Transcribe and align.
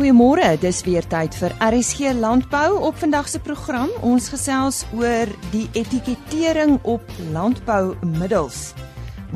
Goeiemôre, 0.00 0.54
dis 0.56 0.78
weer 0.86 1.04
tyd 1.04 1.34
vir 1.36 1.52
RSG 1.60 2.14
Landbou 2.16 2.78
op 2.88 2.96
vandag 2.96 3.26
se 3.28 3.36
program. 3.44 3.90
Ons 4.00 4.30
gesels 4.32 4.78
oor 4.96 5.28
die 5.52 5.66
etikettering 5.76 6.78
op 6.88 7.04
landboumiddels. 7.34 8.70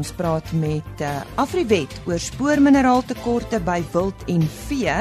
Ons 0.01 0.15
praat 0.17 0.49
met 0.57 1.03
uh, 1.05 1.11
Afriwet 1.37 1.93
oor 2.09 2.17
spoormineraaltekorte 2.17 3.61
by 3.61 3.83
wild 3.93 4.25
en 4.33 4.47
vee. 4.65 4.95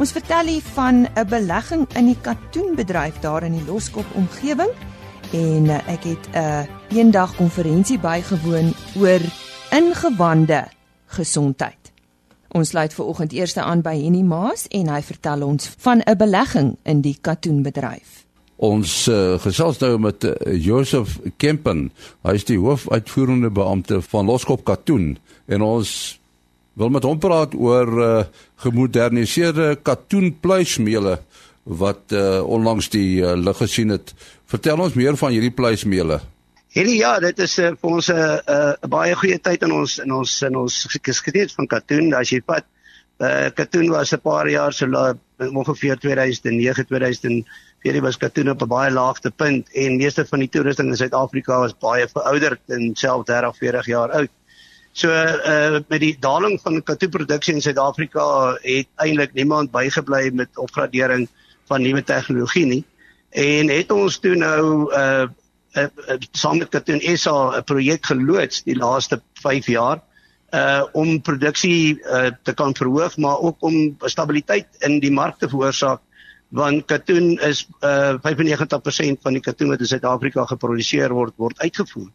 Ons 0.00 0.14
vertel 0.16 0.48
hier 0.48 0.72
van 0.72 1.04
'n 1.12 1.28
belegging 1.28 1.84
in 2.00 2.08
die 2.14 2.20
katoenbedryf 2.24 3.20
daar 3.20 3.44
in 3.44 3.60
die 3.60 3.66
Loskop 3.68 4.08
omgewing 4.16 4.72
en 5.36 5.68
uh, 5.68 5.76
ek 5.92 6.08
het 6.08 6.24
'n 6.32 6.40
uh, 6.40 6.96
eendag 6.96 7.36
konferensie 7.36 7.98
bygewoon 7.98 8.72
oor 8.96 9.20
ingewande 9.76 10.64
gesondheid. 11.04 11.79
Ons 12.50 12.72
sluit 12.72 12.94
ver 12.94 13.04
oggend 13.06 13.32
eers 13.32 13.54
aan 13.56 13.82
by 13.86 13.94
Henny 13.94 14.24
Maas 14.26 14.66
en 14.74 14.88
hy 14.90 15.00
vertel 15.06 15.44
ons 15.46 15.70
van 15.84 16.02
'n 16.02 16.16
belegging 16.18 16.76
in 16.82 17.00
die 17.00 17.16
katoenbedryf. 17.20 18.24
Ons 18.56 19.08
uh, 19.08 19.38
gesels 19.38 19.78
nou 19.78 19.98
met 19.98 20.24
uh, 20.24 20.34
Joseph 20.52 21.18
Kempen. 21.36 21.90
Hy 22.22 22.34
is 22.34 22.44
die 22.44 22.58
hoofuitvoerende 22.58 23.50
beampte 23.50 24.02
van 24.02 24.26
Loskop 24.26 24.64
Katoen 24.64 25.18
en 25.46 25.62
ons 25.62 26.18
wil 26.72 26.90
met 26.90 27.06
hom 27.06 27.18
praat 27.18 27.54
oor 27.54 27.88
uh, 28.02 28.24
gemoderniseerde 28.56 29.78
katoenpluismeele 29.82 31.20
wat 31.64 32.12
uh, 32.12 32.42
onlangs 32.42 32.90
die 32.90 33.22
uh, 33.22 33.36
lig 33.38 33.56
gesien 33.56 33.94
het. 33.94 34.14
Vertel 34.50 34.80
ons 34.80 34.98
meer 34.98 35.16
van 35.16 35.30
hierdie 35.30 35.54
pluismeele. 35.54 36.20
Hierdie 36.70 37.00
ja, 37.00 37.16
dit 37.18 37.38
is 37.42 37.58
uh, 37.58 37.72
vir 37.74 37.90
ons 37.90 38.08
'n 38.08 38.14
uh, 38.14 38.36
uh, 38.46 38.88
baie 38.88 39.14
goeie 39.14 39.38
tyd 39.38 39.62
in 39.66 39.72
ons 39.72 39.98
in 39.98 40.12
ons 40.12 40.42
in 40.46 40.56
ons 40.56 40.74
geskiedenis 41.02 41.56
van 41.58 41.66
katoen. 41.66 42.14
As 42.14 42.30
jy 42.30 42.38
vat, 42.46 42.66
uh, 43.18 43.50
katoen 43.50 43.90
was 43.90 44.12
'n 44.14 44.20
paar 44.22 44.46
jaar 44.48 44.72
so 44.72 44.86
laat 44.86 45.18
ongeveer 45.40 45.98
2009 45.98 46.86
2000 46.86 47.44
Hierdie 47.80 48.02
was 48.04 48.18
katoen 48.20 48.50
op 48.52 48.62
'n 48.62 48.68
baie 48.68 48.90
laagte 48.90 49.30
punt 49.30 49.68
en 49.72 49.96
meeste 49.96 50.26
van 50.26 50.38
die 50.38 50.48
toerusting 50.48 50.88
in 50.88 50.96
Suid-Afrika 50.96 51.58
was 51.58 51.72
baie 51.72 52.06
verouderd 52.08 52.60
en 52.68 52.94
self 52.94 53.24
30, 53.24 53.56
40 53.56 53.86
jaar 53.86 54.10
oud. 54.10 54.30
So 54.92 55.08
uh 55.10 55.80
met 55.88 56.00
die 56.00 56.16
daling 56.20 56.60
van 56.60 56.82
katoenproduksie 56.82 57.54
in 57.54 57.62
Suid-Afrika 57.62 58.58
het 58.62 58.86
eintlik 58.96 59.32
niemand 59.32 59.70
bygebly 59.70 60.30
met 60.32 60.58
opgradering 60.58 61.28
van 61.66 61.82
nuwe 61.82 62.02
tegnologie 62.02 62.66
nie. 62.66 62.84
En 63.30 63.68
het 63.68 63.90
ons 63.90 64.18
toe 64.18 64.34
nou 64.34 64.92
uh, 64.92 65.26
uh, 65.74 65.82
uh 65.82 66.18
saam 66.32 66.58
met 66.58 66.68
Katoen 66.68 67.00
SA 67.16 67.56
'n 67.58 67.64
projek 67.64 68.06
geloods 68.06 68.62
die 68.62 68.76
laaste 68.76 69.22
5 69.42 69.66
jaar 69.66 70.00
uh 70.52 70.82
om 70.92 71.20
produksie 71.22 72.00
uh 72.02 72.30
te 72.42 72.52
kan 72.52 72.74
verhoog 72.74 73.16
maar 73.16 73.38
ook 73.38 73.56
om 73.62 73.96
stabiliteit 74.04 74.66
in 74.78 75.00
die 75.00 75.12
mark 75.12 75.38
te 75.38 75.48
veroorsaak 75.48 76.00
want 76.50 76.84
katoen 76.90 77.38
is 77.46 77.68
uh 77.80 78.18
95% 78.18 79.22
van 79.22 79.36
die 79.38 79.42
katoen 79.42 79.68
wat 79.70 79.80
in 79.80 79.86
Suid-Afrika 79.86 80.44
geproduseer 80.50 81.12
word 81.14 81.34
word 81.38 81.58
uitgevoer. 81.62 82.08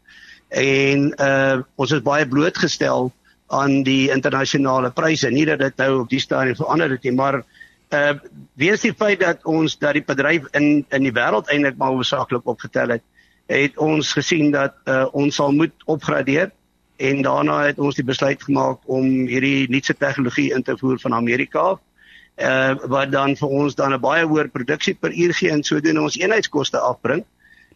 En 0.50 1.14
uh 1.20 1.62
ons 1.76 1.92
is 1.92 2.04
baie 2.04 2.28
blootgestel 2.28 3.12
aan 3.48 3.84
die 3.84 4.12
internasionale 4.12 4.92
pryse. 4.92 5.30
Nie 5.30 5.46
dat 5.46 5.60
dit 5.60 5.78
nou 5.78 6.02
op 6.02 6.10
die 6.10 6.20
stadium 6.20 6.56
verander 6.56 6.92
het 6.92 7.04
nie, 7.04 7.16
maar 7.16 7.44
uh 7.96 8.14
weens 8.60 8.84
die 8.84 8.94
feit 8.94 9.20
dat 9.24 9.46
ons 9.46 9.78
dat 9.80 9.96
die 9.96 10.04
bedryf 10.04 10.52
in 10.52 10.86
in 10.90 11.08
die 11.08 11.16
wêreld 11.16 11.48
eintlik 11.48 11.80
maar 11.80 11.96
hoofsaaklik 11.96 12.48
opgetel 12.48 12.98
het, 12.98 13.04
het 13.46 13.78
ons 13.78 14.14
gesien 14.14 14.52
dat 14.52 14.74
uh 14.86 15.06
ons 15.12 15.36
sal 15.36 15.52
moet 15.52 15.74
opgradeer 15.86 16.52
en 16.98 17.22
daarna 17.22 17.66
het 17.66 17.80
ons 17.80 17.96
die 17.96 18.06
besluit 18.06 18.44
gemaak 18.44 18.80
om 18.86 19.06
hierdie 19.28 19.70
nuutste 19.70 19.96
tegnologie 19.98 20.54
in 20.54 20.64
te 20.64 20.78
voer 20.78 21.00
van 21.00 21.14
Amerika 21.14 21.60
af 21.60 21.80
uh 22.38 22.76
wat 22.90 23.12
dan 23.12 23.36
vir 23.36 23.48
ons 23.50 23.76
dan 23.76 23.94
'n 23.94 24.00
baie 24.00 24.26
hoër 24.26 24.50
produksie 24.50 24.94
per 24.94 25.14
uur 25.14 25.34
gee 25.34 25.52
en 25.52 25.64
sodoende 25.64 26.02
ons 26.02 26.18
eenheidskoste 26.18 26.80
afbring 26.80 27.24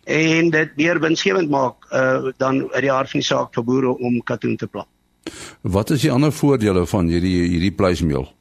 en 0.03 0.49
dit 0.49 0.75
meer 0.75 0.99
winsgewend 0.99 1.49
maak 1.49 1.75
uh 1.91 2.31
dan 2.38 2.71
uit 2.71 2.81
die 2.81 2.91
hart 2.91 3.09
van 3.09 3.19
die 3.19 3.27
saak 3.27 3.53
vir 3.53 3.63
boere 3.63 3.97
om 3.97 4.23
katoen 4.23 4.57
te 4.57 4.67
plant. 4.67 4.88
Wat 5.61 5.89
is 5.89 6.01
die 6.01 6.11
ander 6.11 6.31
voordele 6.31 6.85
van 6.85 7.07
hierdie 7.07 7.47
hierdie 7.47 7.71
pleismeel? 7.71 8.38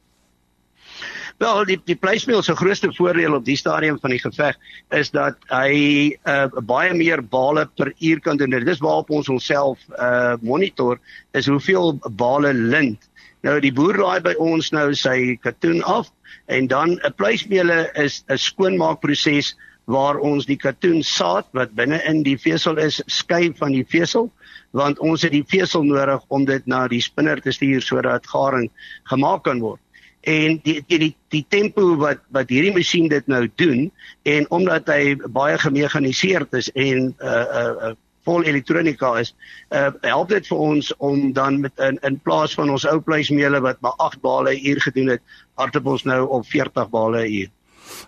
Wel, 1.39 1.65
die 1.65 1.79
die 1.87 1.95
pleismeel 1.95 2.41
se 2.43 2.55
grootste 2.55 2.91
voordeel 2.93 3.33
op 3.37 3.45
die 3.47 3.57
stadium 3.57 3.99
van 3.99 4.11
die 4.11 4.19
geveg 4.19 4.57
is 4.91 5.11
dat 5.15 5.37
hy 5.47 6.17
uh 6.27 6.47
baie 6.67 6.93
meer 6.93 7.23
bale 7.23 7.65
per 7.79 7.93
uur 7.99 8.19
kan 8.19 8.37
doen. 8.37 8.51
Dit 8.51 8.67
is 8.67 8.83
waarop 8.83 9.09
ons 9.09 9.29
onsself 9.29 9.79
uh 9.95 10.35
monitor 10.41 10.99
is 11.31 11.47
hoeveel 11.47 11.95
bale 12.19 12.53
lint 12.53 13.09
Nou 13.47 13.55
die 13.63 13.71
boer 13.71 13.95
laai 13.95 14.19
by 14.23 14.33
ons 14.43 14.67
nou 14.75 14.89
sy 14.99 15.37
katoen 15.39 15.79
af 15.87 16.09
en 16.51 16.67
dan 16.67 16.97
'n 17.07 17.13
pleismeele 17.15 17.77
is 17.95 18.23
'n 18.27 18.37
skoonmaakproses 18.37 19.55
waar 19.87 20.19
ons 20.19 20.45
die 20.45 20.57
katoen 20.59 21.03
saad 21.03 21.47
wat 21.53 21.71
binne 21.75 22.01
in 22.03 22.23
die 22.23 22.35
vesel 22.37 22.77
is 22.77 23.01
skei 23.07 23.53
van 23.55 23.71
die 23.71 23.85
vesel 23.87 24.27
want 24.71 24.99
ons 24.99 25.21
het 25.21 25.31
die 25.31 25.45
vesel 25.47 25.83
nodig 25.83 26.21
om 26.27 26.45
dit 26.45 26.67
na 26.67 26.87
die 26.87 27.01
spinner 27.01 27.39
te 27.41 27.51
stuur 27.51 27.81
sodat 27.81 28.27
garing 28.27 28.69
gemaak 29.09 29.43
kan 29.43 29.59
word. 29.59 29.79
En 30.21 30.59
die 30.63 30.83
die 30.87 30.99
die, 30.99 31.15
die 31.27 31.45
tempo 31.47 31.95
wat 31.95 32.19
wat 32.35 32.49
hierdie 32.49 32.73
masjien 32.75 33.07
dit 33.07 33.27
nou 33.27 33.47
doen 33.55 33.91
en 34.23 34.49
omdat 34.51 34.87
hy 34.91 35.15
baie 35.31 35.57
gemekaniseerd 35.57 36.53
is 36.59 36.71
en 36.75 37.13
uh, 37.19 37.29
uh, 37.31 37.89
uh, 37.89 37.93
vol 38.27 38.43
elektronika 38.43 39.13
is, 39.19 39.31
uh, 39.71 39.87
help 40.01 40.29
dit 40.33 40.47
vir 40.47 40.57
ons 40.57 40.91
om 40.97 41.31
dan 41.33 41.61
met 41.63 41.85
in 41.87 41.99
in 42.03 42.19
plaas 42.19 42.53
van 42.53 42.69
ons 42.69 42.85
ou 42.89 42.99
pleismeele 42.99 43.61
wat 43.63 43.79
maar 43.81 43.95
8 44.09 44.21
bale 44.21 44.53
'n 44.53 44.65
uur 44.73 44.81
gedoen 44.81 45.15
het, 45.15 45.21
hardop 45.55 45.85
ons 45.85 46.03
nou 46.03 46.27
op 46.27 46.45
40 46.45 46.89
bale 46.89 47.23
'n 47.23 47.33
uur. 47.33 47.49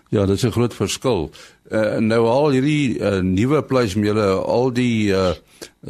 Ja, 0.08 0.26
dit 0.26 0.36
is 0.36 0.44
'n 0.44 0.50
groot 0.50 0.74
verskil. 0.74 1.30
Uh, 1.70 1.96
nou 1.96 2.26
al 2.26 2.50
hierdie 2.50 2.98
uh, 2.98 3.18
nuwe 3.18 3.62
pleismeele, 3.62 4.26
al 4.44 4.72
die 4.72 5.10
uh, 5.10 5.32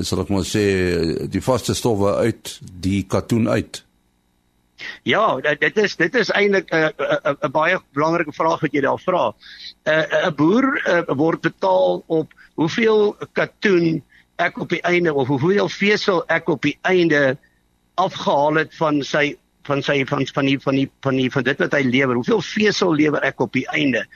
sal 0.00 0.20
ek 0.22 0.28
maar 0.28 0.46
sê 0.46 0.64
die 1.28 1.42
vaste 1.42 1.74
stowwe 1.74 2.14
uit 2.14 2.60
die 2.80 3.02
katoen 3.02 3.48
uit. 3.48 3.84
Ja, 5.02 5.40
dit 5.40 5.76
is 5.76 5.96
dit 5.96 6.14
is 6.14 6.30
eintlik 6.30 6.70
'n 6.72 6.92
'n 6.98 7.36
'n 7.40 7.50
baie 7.50 7.80
belangrike 7.92 8.32
vraag 8.32 8.60
wat 8.60 8.72
jy 8.72 8.80
daar 8.80 9.00
vra. 9.00 9.34
'n 9.86 9.90
uh, 9.90 10.26
'n 10.26 10.34
boer 10.34 10.82
uh, 10.86 11.02
word 11.16 11.40
betaal 11.40 12.02
op 12.06 12.32
hoeveel 12.54 13.16
katoen 13.32 14.02
ek 14.36 14.58
op 14.58 14.68
die 14.68 14.82
einde 14.82 15.14
of 15.14 15.28
hoeveel 15.28 15.68
vesel 15.68 16.24
ek 16.28 16.48
op 16.48 16.62
die 16.62 16.78
einde 16.82 17.36
afgehaal 17.94 18.54
het 18.54 18.74
van 18.76 19.02
sy 19.02 19.36
van 19.68 19.82
sy 19.82 20.02
van 20.06 20.26
van 20.26 20.46
die 20.48 20.58
van 20.60 20.74
die 20.74 20.90
van 21.00 21.16
die 21.16 21.30
van 21.30 21.42
dit 21.46 21.58
wat 21.58 21.72
hy 21.72 21.82
lewer. 21.86 22.18
Hoeveel 22.18 22.42
vesel 22.42 22.94
lewer 22.94 23.22
ek 23.22 23.40
op 23.40 23.52
die 23.52 23.66
einde? 23.68 24.06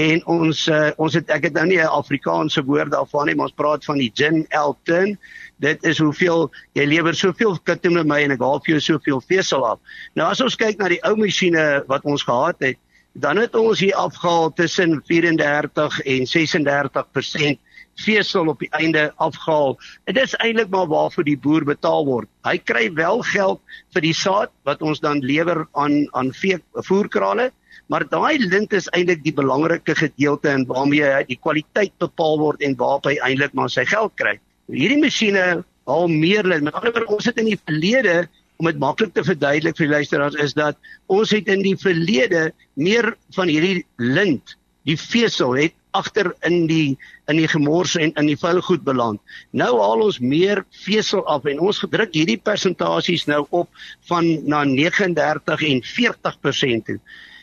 En 0.00 0.22
ons 0.32 0.60
uh, 0.70 0.90
ons 1.02 1.14
het 1.18 1.32
ek 1.34 1.48
het 1.48 1.56
nou 1.58 1.66
nie 1.68 1.80
'n 1.82 1.94
Afrikaanse 2.00 2.62
woord 2.64 2.92
daarvan 2.94 3.26
nie, 3.26 3.34
maar 3.34 3.50
ons 3.50 3.60
praat 3.62 3.84
van 3.84 3.98
die 3.98 4.10
gin 4.14 4.46
elton. 4.48 5.16
Dit 5.60 5.84
is 5.84 5.98
hoeveel 5.98 6.48
jy 6.78 6.84
lewer 6.84 7.14
soveel 7.14 7.58
katoen 7.64 7.98
met 7.98 8.06
my 8.06 8.20
en 8.24 8.36
ek 8.36 8.44
haal 8.44 8.62
vir 8.64 8.76
jou 8.76 8.80
soveel 8.80 9.20
vesel 9.20 9.66
af. 9.66 9.80
Nou 10.14 10.30
as 10.30 10.40
ons 10.40 10.56
kyk 10.56 10.78
na 10.78 10.88
die 10.88 11.02
ou 11.04 11.16
masjiene 11.16 11.84
wat 11.88 12.04
ons 12.04 12.22
gehad 12.22 12.56
het, 12.60 12.78
dan 13.12 13.36
het 13.36 13.54
ons 13.54 13.80
hier 13.80 13.94
afgehaal 13.94 14.52
tussen 14.54 15.02
34 15.08 16.00
en 16.00 16.26
36% 16.26 17.58
vesel 18.00 18.48
op 18.48 18.58
die 18.62 18.70
einde 18.70 19.12
afgehaal. 19.16 19.76
Dit 20.04 20.16
is 20.22 20.36
eintlik 20.40 20.70
maar 20.70 20.88
waarvoor 20.88 21.24
die 21.24 21.38
boer 21.38 21.64
betaal 21.64 22.06
word. 22.06 22.28
Hy 22.46 22.56
kry 22.58 22.92
wel 22.94 23.22
geld 23.34 23.60
vir 23.92 24.06
die 24.06 24.14
saad 24.14 24.52
wat 24.64 24.82
ons 24.82 25.00
dan 25.00 25.20
lewer 25.20 25.66
aan 25.72 26.06
aan 26.16 26.32
vee 26.32 26.62
voerkrale, 26.88 27.50
maar 27.90 28.06
daai 28.06 28.38
lint 28.38 28.72
is 28.78 28.86
eintlik 28.94 29.24
die 29.24 29.34
belangrike 29.34 29.96
gedeelte 29.98 30.52
en 30.52 30.66
waarmee 30.70 31.24
die 31.26 31.38
kwaliteit 31.42 31.92
bepaal 31.98 32.38
word 32.38 32.62
en 32.62 32.76
waarop 32.78 33.08
hy 33.10 33.16
eintlik 33.26 33.56
maar 33.58 33.72
sy 33.72 33.84
geld 33.90 34.14
kry. 34.20 34.36
Hierdie 34.70 35.00
masjiene 35.02 35.64
haal 35.90 36.12
meer 36.12 36.46
lint. 36.46 36.62
Met 36.68 36.78
ander 36.78 36.94
woorde, 36.94 37.10
ons 37.16 37.26
het 37.26 37.40
in 37.42 37.50
die 37.50 37.58
verlede 37.58 38.28
om 38.60 38.68
dit 38.68 38.78
maklik 38.78 39.14
te 39.16 39.24
verduidelik 39.24 39.78
vir 39.78 39.88
die 39.88 39.94
luisteraars 39.96 40.38
is 40.44 40.54
dat 40.54 40.78
ons 41.10 41.32
het 41.34 41.48
in 41.50 41.64
die 41.64 41.76
verlede 41.80 42.50
meer 42.78 43.14
van 43.34 43.50
hierdie 43.50 43.82
lint, 43.98 44.54
die 44.86 44.98
vesel 45.00 45.56
het 45.58 45.74
agter 45.96 46.30
in 46.46 46.68
die 46.70 46.98
in 47.30 47.40
die 47.40 47.48
gemors 47.50 47.96
en 47.98 48.12
in 48.20 48.28
die 48.30 48.38
vuil 48.38 48.60
goed 48.62 48.84
beland. 48.86 49.18
Nou 49.50 49.72
haal 49.80 50.04
ons 50.06 50.20
meer 50.22 50.62
vesel 50.84 51.24
af 51.30 51.48
en 51.50 51.58
ons 51.62 51.82
gedruk 51.82 52.14
hierdie 52.14 52.38
persentasies 52.38 53.26
nou 53.30 53.42
op 53.50 53.82
van 54.10 54.28
na 54.46 54.62
39 54.68 55.66
en 55.72 55.82
40% 55.90 56.86
toe. 56.86 57.00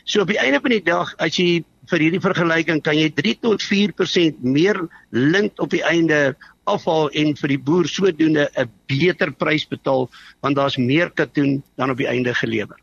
So 0.08 0.22
op 0.24 0.30
die 0.32 0.38
einde 0.40 0.56
van 0.64 0.72
die 0.72 0.84
dag 0.84 1.10
as 1.20 1.36
jy 1.36 1.58
vir 1.90 2.00
hierdie 2.00 2.22
vergelyking 2.24 2.80
kan 2.84 2.96
jy 2.96 3.10
3 3.12 3.34
tot 3.44 3.64
4% 3.64 4.38
meer 4.40 4.78
lint 5.12 5.60
op 5.60 5.74
die 5.74 5.82
einde 5.84 6.32
afhaal 6.68 7.10
en 7.12 7.34
vir 7.36 7.52
die 7.52 7.58
boer 7.66 7.88
sodoende 7.88 8.48
'n 8.56 8.70
beter 8.88 9.32
prys 9.32 9.66
betaal 9.68 10.08
want 10.40 10.56
daar's 10.56 10.76
meer 10.76 11.10
katoen 11.10 11.62
dan 11.76 11.90
op 11.90 12.00
die 12.00 12.08
einde 12.08 12.32
gelewer. 12.34 12.76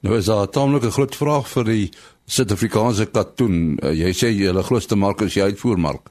Nou 0.00 0.16
is 0.16 0.26
daar 0.26 0.46
'n 0.46 0.50
taamlike 0.50 0.90
groot 0.90 1.14
vraag 1.16 1.48
vir 1.48 1.64
die 1.64 1.90
Suid-Afrikaanse 2.26 3.06
katoen. 3.06 3.78
Uh, 3.82 3.92
jy 3.92 4.12
sê 4.12 4.32
julle 4.32 4.62
grootste 4.62 4.96
mark 4.96 5.20
is 5.20 5.34
die 5.34 5.42
uitvoermark. 5.42 6.08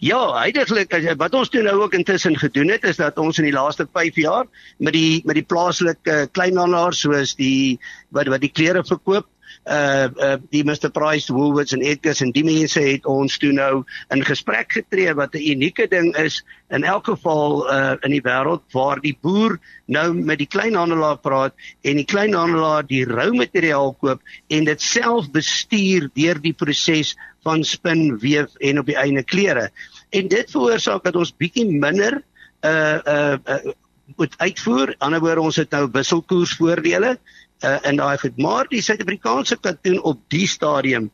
Ja, 0.00 0.20
eintlik 0.42 0.92
wat 1.18 1.34
ons 1.34 1.48
toe 1.48 1.62
nou 1.62 1.82
ook 1.82 1.94
intussen 1.94 2.36
gedoen 2.36 2.70
het 2.70 2.84
is 2.84 2.96
dat 2.96 3.18
ons 3.18 3.38
in 3.38 3.44
die 3.44 3.52
laaste 3.52 3.86
5 3.92 4.16
jaar 4.16 4.46
met 4.78 4.92
die 4.92 5.22
met 5.24 5.34
die 5.34 5.44
plaaslike 5.44 6.28
kleinhandelaars 6.32 7.00
soos 7.00 7.34
die 7.34 7.78
wat 8.10 8.26
wat 8.26 8.40
die 8.40 8.52
klere 8.52 8.84
verkoop 8.84 9.26
uh 9.70 10.08
uh 10.18 10.36
die 10.50 10.64
Mr 10.64 10.90
Price 10.90 11.32
Woolworths 11.32 11.72
en 11.72 11.82
Edgars 11.86 12.20
en 12.20 12.32
die 12.34 12.44
mense 12.44 12.80
het 12.80 13.06
ons 13.06 13.38
toe 13.38 13.52
nou 13.52 13.84
in 14.10 14.24
gesprek 14.26 14.72
getree 14.72 15.14
wat 15.14 15.34
'n 15.34 15.44
unieke 15.54 15.86
ding 15.88 16.16
is 16.16 16.42
in 16.70 16.84
elk 16.84 17.06
geval 17.06 17.70
uh 17.70 17.94
in 18.02 18.10
die 18.10 18.22
wêreld 18.22 18.62
waar 18.72 19.00
die 19.00 19.16
boer 19.20 19.60
nou 19.86 20.14
met 20.14 20.38
die 20.38 20.50
kleinhandelaar 20.50 21.18
praat 21.18 21.54
en 21.82 21.96
die 21.96 22.08
kleinhandelaar 22.08 22.86
die 22.86 23.04
rou 23.04 23.32
materiaal 23.32 23.94
koop 24.00 24.20
en 24.48 24.64
dit 24.64 24.82
self 24.82 25.30
bestuur 25.30 26.10
deur 26.14 26.40
die 26.40 26.54
proses 26.54 27.16
van 27.42 27.64
spin, 27.64 28.18
weef 28.18 28.54
en 28.58 28.78
op 28.78 28.86
die 28.86 28.96
einde 28.96 29.22
klere. 29.22 29.70
En 30.10 30.28
dit 30.28 30.50
veroorsaak 30.50 31.04
dat 31.04 31.16
ons 31.18 31.34
bietjie 31.36 31.66
minder 31.66 32.22
uh 32.62 32.98
uh, 33.06 33.36
uh 33.46 33.72
moet 34.16 34.34
uitvoer. 34.36 34.94
Anderswoorde 34.98 35.40
ons 35.40 35.56
het 35.56 35.70
nou 35.72 35.86
wisselkoersvoordele 35.92 37.16
in 37.62 37.96
daai 37.96 38.18
goed. 38.18 38.38
Maar 38.38 38.68
die 38.68 38.82
Suid-Afrikaanse 38.82 39.58
katoen 39.60 40.02
op 40.02 40.20
die 40.28 40.46
stadium 40.46 41.10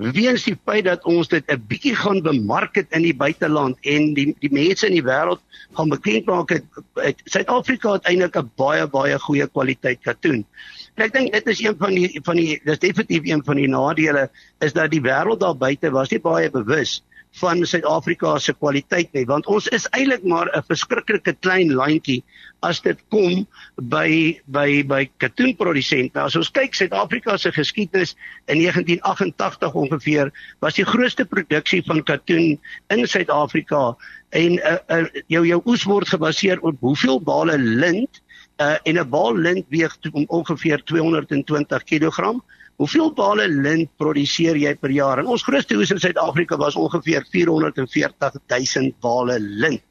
weens 0.00 0.44
die 0.46 0.56
feit 0.64 0.84
dat 0.84 1.04
ons 1.04 1.28
dit 1.28 1.44
'n 1.50 1.62
bietjie 1.68 1.94
gaan 1.96 2.22
bemark 2.22 2.74
het 2.74 2.86
in 2.90 3.02
die 3.02 3.14
buiteland 3.14 3.76
en 3.82 4.14
die 4.14 4.34
die 4.40 4.52
mense 4.52 4.86
in 4.86 4.94
die 4.96 5.04
wêreld 5.04 5.40
gaan 5.76 5.88
bekend 5.88 6.26
maak 6.26 6.50
het 6.50 7.22
Suid-Afrika 7.24 7.92
het 7.92 8.04
eintlik 8.04 8.36
'n 8.36 8.50
baie 8.56 8.86
baie 8.86 9.18
goeie 9.18 9.46
kwaliteit 9.46 10.00
katoen. 10.00 10.44
En 10.94 11.04
ek 11.04 11.12
dink 11.12 11.32
dit 11.32 11.46
is 11.46 11.60
een 11.60 11.76
van 11.78 11.94
die 11.94 12.20
van 12.22 12.36
die 12.36 12.60
dis 12.64 12.78
definitief 12.78 13.22
een 13.24 13.44
van 13.44 13.56
die 13.56 13.68
nadele 13.68 14.30
is 14.60 14.72
dat 14.72 14.90
die 14.90 15.02
wêreld 15.02 15.40
daar 15.40 15.56
buite 15.56 15.90
was 15.90 16.10
nie 16.10 16.20
baie 16.20 16.50
bewus 16.50 17.02
van 17.38 17.66
Suid-Afrika 17.66 18.38
se 18.38 18.52
kwaliteit 18.52 19.12
nie 19.14 19.24
want 19.28 19.46
ons 19.46 19.68
is 19.76 19.86
eintlik 19.96 20.24
maar 20.26 20.50
'n 20.50 20.62
verskriklike 20.66 21.36
klein 21.40 21.72
landjie 21.72 22.22
as 22.62 22.80
dit 22.80 22.98
kom 23.08 23.46
by 23.76 24.40
by 24.46 24.82
by 24.82 25.08
katoenprodusente. 25.18 26.14
Nou 26.14 26.26
as 26.26 26.36
ons 26.36 26.50
kyk 26.50 26.74
Suid-Afrika 26.74 27.36
se 27.36 27.52
geskiedenis 27.52 28.16
in 28.46 28.58
1988 28.58 29.74
ongeveer 29.74 30.32
was 30.60 30.74
die 30.74 30.84
grootste 30.84 31.24
produksie 31.24 31.82
van 31.86 32.02
katoen 32.02 32.58
in 32.88 33.06
Suid-Afrika 33.06 33.96
en 34.30 34.58
uh, 34.58 34.76
uh, 34.88 35.06
jou 35.28 35.46
jou 35.46 35.62
oes 35.64 35.84
word 35.84 36.08
gebaseer 36.08 36.60
op 36.60 36.76
hoeveel 36.80 37.20
bale 37.20 37.58
lint 37.58 38.22
uh, 38.60 38.76
en 38.84 38.98
'n 38.98 39.08
bal 39.08 39.36
lint 39.36 39.66
weeg 39.68 39.96
ongeveer 40.26 40.82
220 40.84 41.84
kg 41.84 42.40
Hoeveel 42.80 43.10
bale 43.12 43.44
lint 43.48 43.90
produseer 44.00 44.56
jy 44.56 44.70
per 44.80 44.92
jaar? 44.94 45.20
En 45.20 45.28
ons 45.34 45.42
grootste 45.44 45.76
oes 45.76 45.90
in 45.92 46.00
Suid-Afrika 46.00 46.56
was 46.56 46.78
ongeveer 46.80 47.26
440 47.28 48.38
000 48.48 48.94
bale 49.04 49.36
lint. 49.40 49.82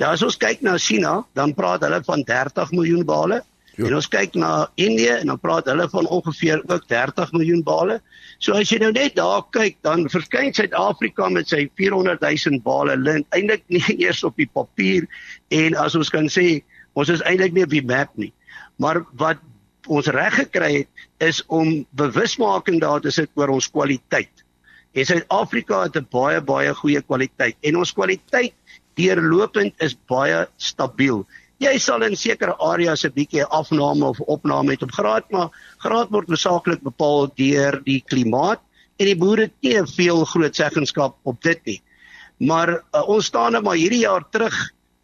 Nou 0.00 0.08
as 0.10 0.24
ons 0.26 0.38
kyk 0.40 0.64
na 0.66 0.74
China, 0.80 1.20
dan 1.38 1.54
praat 1.54 1.84
hulle 1.86 2.00
van 2.06 2.24
30 2.26 2.72
miljoen 2.74 3.04
bale. 3.06 3.42
Jo. 3.76 3.86
En 3.86 3.94
ons 4.00 4.08
kyk 4.10 4.34
na 4.40 4.50
Indië 4.80 5.20
en 5.20 5.30
dan 5.30 5.38
praat 5.38 5.68
hulle 5.70 5.86
van 5.92 6.08
ongeveer 6.18 6.64
ook 6.66 6.88
30 6.90 7.30
miljoen 7.36 7.62
bale. 7.62 8.00
So 8.42 8.58
as 8.58 8.72
jy 8.72 8.80
nou 8.82 8.90
net 8.96 9.14
daar 9.20 9.44
kyk, 9.54 9.78
dan 9.86 10.08
verskyn 10.10 10.50
Suid-Afrika 10.56 11.28
met 11.30 11.52
sy 11.52 11.68
400 11.78 12.18
000 12.26 12.64
bale 12.66 12.98
lint 12.98 13.38
eintlik 13.38 13.62
nie 13.70 13.84
eers 14.02 14.24
op 14.26 14.34
die 14.40 14.50
papier 14.50 15.06
en 15.54 15.78
as 15.78 15.94
ons 15.94 16.10
kan 16.10 16.26
sê, 16.26 16.64
ons 16.98 17.12
is 17.12 17.22
eintlik 17.22 17.54
nie 17.54 17.68
op 17.68 17.76
die 17.76 17.86
map 17.86 18.10
nie. 18.18 18.32
Maar 18.82 19.04
wat 19.20 19.38
ons 19.86 20.06
reg 20.06 20.34
gekry 20.34 20.70
het 20.82 21.26
is 21.30 21.42
om 21.46 21.86
bewusmaking 21.96 22.80
daar 22.80 23.00
te 23.00 23.10
sit 23.10 23.30
oor 23.34 23.48
ons 23.48 23.70
kwaliteit. 23.70 24.44
En 24.92 25.06
Suid-Afrika 25.06 25.82
het 25.82 25.96
'n 25.96 26.06
baie 26.10 26.40
baie 26.40 26.74
goeie 26.74 27.02
kwaliteit 27.02 27.56
en 27.62 27.76
ons 27.76 27.92
kwaliteit 27.92 28.54
deurlopend 28.94 29.74
is 29.78 29.96
baie 30.08 30.46
stabiel. 30.56 31.26
Jy 31.60 31.78
sal 31.78 32.02
in 32.02 32.16
sekere 32.16 32.56
areas 32.58 33.04
'n 33.04 33.12
bietjie 33.14 33.44
afname 33.44 34.04
of 34.04 34.20
opname 34.20 34.72
het 34.72 34.82
op 34.82 34.92
graad, 34.92 35.30
maar 35.30 35.48
graad 35.78 36.10
word 36.10 36.28
hoofsaaklik 36.28 36.82
bepaal 36.82 37.28
deur 37.36 37.80
die 37.84 38.02
klimaat 38.06 38.60
en 38.98 39.06
die 39.06 39.16
boere 39.16 39.42
het 39.42 39.56
nie 39.62 39.76
veel 39.96 40.24
groot 40.24 40.56
seggenskap 40.56 41.16
op 41.24 41.42
dit 41.42 41.60
nie. 41.64 41.82
Maar 42.38 42.68
uh, 42.70 43.08
ons 43.08 43.26
staan 43.26 43.52
nou 43.52 43.62
maar 43.62 43.76
hierdie 43.76 44.04
jaar 44.04 44.24
terug 44.30 44.56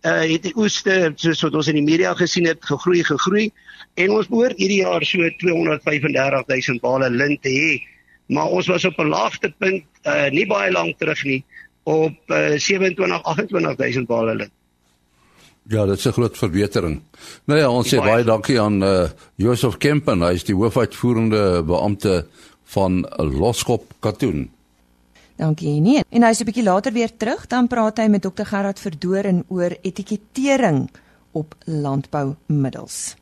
uh 0.04 0.24
het 0.32 0.42
die 0.42 0.54
oeste 0.56 1.12
soos 1.16 1.42
wat 1.42 1.54
ons 1.54 1.68
in 1.72 1.78
die 1.80 1.86
media 1.86 2.14
gesien 2.14 2.46
het 2.46 2.64
gegroei 2.64 3.02
gegroei 3.04 3.50
en 3.94 4.10
ons 4.10 4.28
behoort 4.28 4.58
hierdie 4.60 4.82
jaar 4.82 5.04
so 5.04 5.30
235000 5.40 6.80
bale 6.80 7.10
lint 7.10 7.42
te 7.42 7.52
hê 7.52 7.70
maar 8.26 8.50
ons 8.50 8.66
was 8.66 8.84
op 8.84 8.98
'n 8.98 9.08
laagtepunt 9.08 9.84
uh 10.04 10.28
nie 10.30 10.46
baie 10.46 10.72
lank 10.72 10.98
terug 10.98 11.24
nie 11.24 11.44
op 11.84 12.18
uh, 12.28 12.58
27 12.58 12.96
28000 12.96 14.06
bale 14.06 14.34
lint 14.34 14.52
Ja, 15.68 15.86
dit 15.86 15.98
is 15.98 16.06
'n 16.06 16.12
groot 16.12 16.38
verbetering. 16.38 17.02
Nou 17.44 17.60
ja, 17.60 17.70
ons 17.70 17.88
sê 17.94 17.98
baie 17.98 18.24
dankie 18.24 18.60
aan 18.60 18.82
uh 18.82 19.08
Joseph 19.34 19.78
Kempen, 19.78 20.22
hy 20.22 20.34
is 20.34 20.44
die 20.44 20.54
hoofuitvoerende 20.54 21.62
beampte 21.66 22.26
van 22.64 23.06
Loskop 23.18 23.92
Katoen. 24.00 24.50
Dankie 25.36 25.80
nie. 25.80 26.00
En 26.08 26.22
hy's 26.22 26.40
'n 26.40 26.44
bietjie 26.44 26.64
later 26.64 26.92
weer 26.92 27.16
terug, 27.16 27.46
dan 27.46 27.66
praat 27.66 27.98
hy 27.98 28.08
met 28.08 28.22
Dr 28.22 28.44
Gerard 28.44 28.80
Verdoren 28.80 29.44
oor 29.48 29.76
etikettering 29.82 30.90
op 31.32 31.54
landboumiddels. 31.64 33.16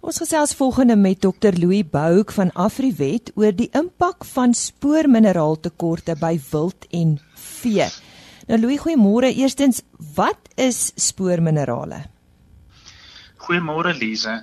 Ons 0.00 0.16
gesels 0.18 0.54
volgende 0.54 0.96
met 0.96 1.20
Dr 1.20 1.52
Louis 1.60 1.84
Bouk 1.90 2.32
van 2.32 2.52
Afriwet 2.52 3.32
oor 3.34 3.52
die 3.52 3.68
impak 3.72 4.24
van 4.24 4.54
spoormineraaltekorte 4.54 6.16
by 6.16 6.40
wild 6.50 6.86
en 6.90 7.18
vee. 7.34 7.88
Nou 8.46 8.60
Louis, 8.60 8.80
goeiemôre. 8.80 9.28
Eerstens, 9.36 9.82
wat 10.14 10.38
is 10.54 10.92
spoorminerale? 10.96 12.04
Goeiemôre 13.36 13.92
Lize. 13.98 14.40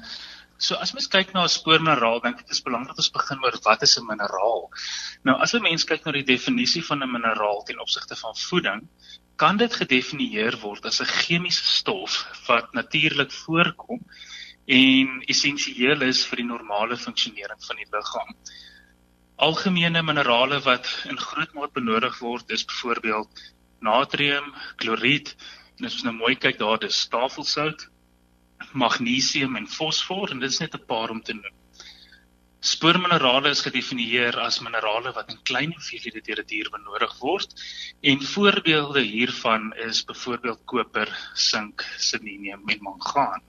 So 0.58 0.76
as 0.76 0.94
mens 0.94 1.08
kyk 1.14 1.34
na 1.34 1.44
'n 1.44 1.54
spoormineraal, 1.54 2.20
dink 2.22 2.40
ek 2.40 2.48
dit 2.48 2.56
is 2.56 2.66
belangrik 2.66 2.96
dat 2.96 3.04
ons 3.04 3.16
begin 3.18 3.44
oor 3.44 3.58
wat 3.66 3.84
is 3.84 3.98
'n 3.98 4.08
mineraal. 4.10 4.64
Nou 5.24 5.36
as 5.42 5.54
'n 5.54 5.62
mens 5.62 5.84
kyk 5.86 6.06
na 6.06 6.12
die 6.12 6.26
definisie 6.26 6.84
van 6.84 7.04
'n 7.04 7.12
mineraal 7.12 7.64
ten 7.64 7.80
opsigte 7.80 8.16
van 8.16 8.36
voeding, 8.36 8.88
kan 9.38 9.58
dit 9.58 9.74
gedefinieer 9.74 10.58
word 10.62 10.86
as 10.86 11.00
'n 11.02 11.06
chemiese 11.06 11.64
stof 11.64 12.26
wat 12.48 12.74
natuurlik 12.74 13.32
voorkom 13.32 14.02
en 14.66 15.22
essensieel 15.28 16.02
is 16.02 16.26
vir 16.26 16.38
die 16.38 16.50
normale 16.50 16.98
funksionering 16.98 17.62
van 17.68 17.76
die 17.76 17.92
liggaam. 17.92 18.34
Algemene 19.38 20.02
minerale 20.02 20.60
wat 20.66 20.88
in 21.06 21.20
groot 21.20 21.54
mate 21.54 21.74
benodig 21.74 22.20
word 22.20 22.50
is 22.50 22.66
byvoorbeeld 22.66 23.30
natrium, 23.80 24.54
kloried, 24.78 25.36
en 25.78 25.86
as 25.86 25.94
ons 25.94 26.04
nou 26.04 26.14
mooi 26.14 26.36
kyk 26.36 26.58
daar, 26.58 26.80
dis 26.80 27.08
tafelsout, 27.08 27.88
magnesium 28.74 29.56
en 29.56 29.68
fosfor 29.68 30.32
en 30.32 30.40
dit 30.40 30.52
is 30.52 30.60
net 30.60 30.76
'n 30.76 30.86
paar 30.88 31.10
om 31.10 31.22
te 31.22 31.34
noem. 31.34 31.56
Spoorminerale 32.60 33.50
is 33.54 33.62
gedefinieer 33.62 34.40
as 34.42 34.60
minerale 34.66 35.12
wat 35.14 35.30
in 35.30 35.42
klein 35.44 35.74
hoeveelhede 35.74 36.22
deur 36.26 36.40
'n 36.42 36.48
die 36.48 36.56
dier 36.56 36.70
benodig 36.74 37.14
word 37.20 37.54
en 38.02 38.22
voorbeelde 38.22 39.02
hiervan 39.02 39.74
is 39.90 40.04
byvoorbeeld 40.04 40.66
koper, 40.66 41.10
sink, 41.34 41.86
selenium 41.98 42.68
en 42.68 42.82
mangaan. 42.82 43.42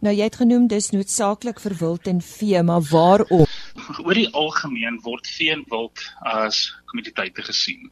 Nou 0.00 0.14
jy 0.14 0.26
het 0.28 0.36
genoem 0.38 0.66
dis 0.70 0.90
noodsaaklik 0.94 1.60
vir 1.60 1.74
wild 1.78 2.06
en 2.06 2.20
vee, 2.22 2.62
maar 2.62 2.82
waarom? 2.90 3.46
Oor 4.04 4.14
die 4.14 4.28
algemeen 4.30 5.00
word 5.02 5.26
vee 5.26 5.50
en 5.50 5.64
wild 5.70 6.02
as 6.22 6.60
kommoditeite 6.90 7.42
gesien. 7.42 7.90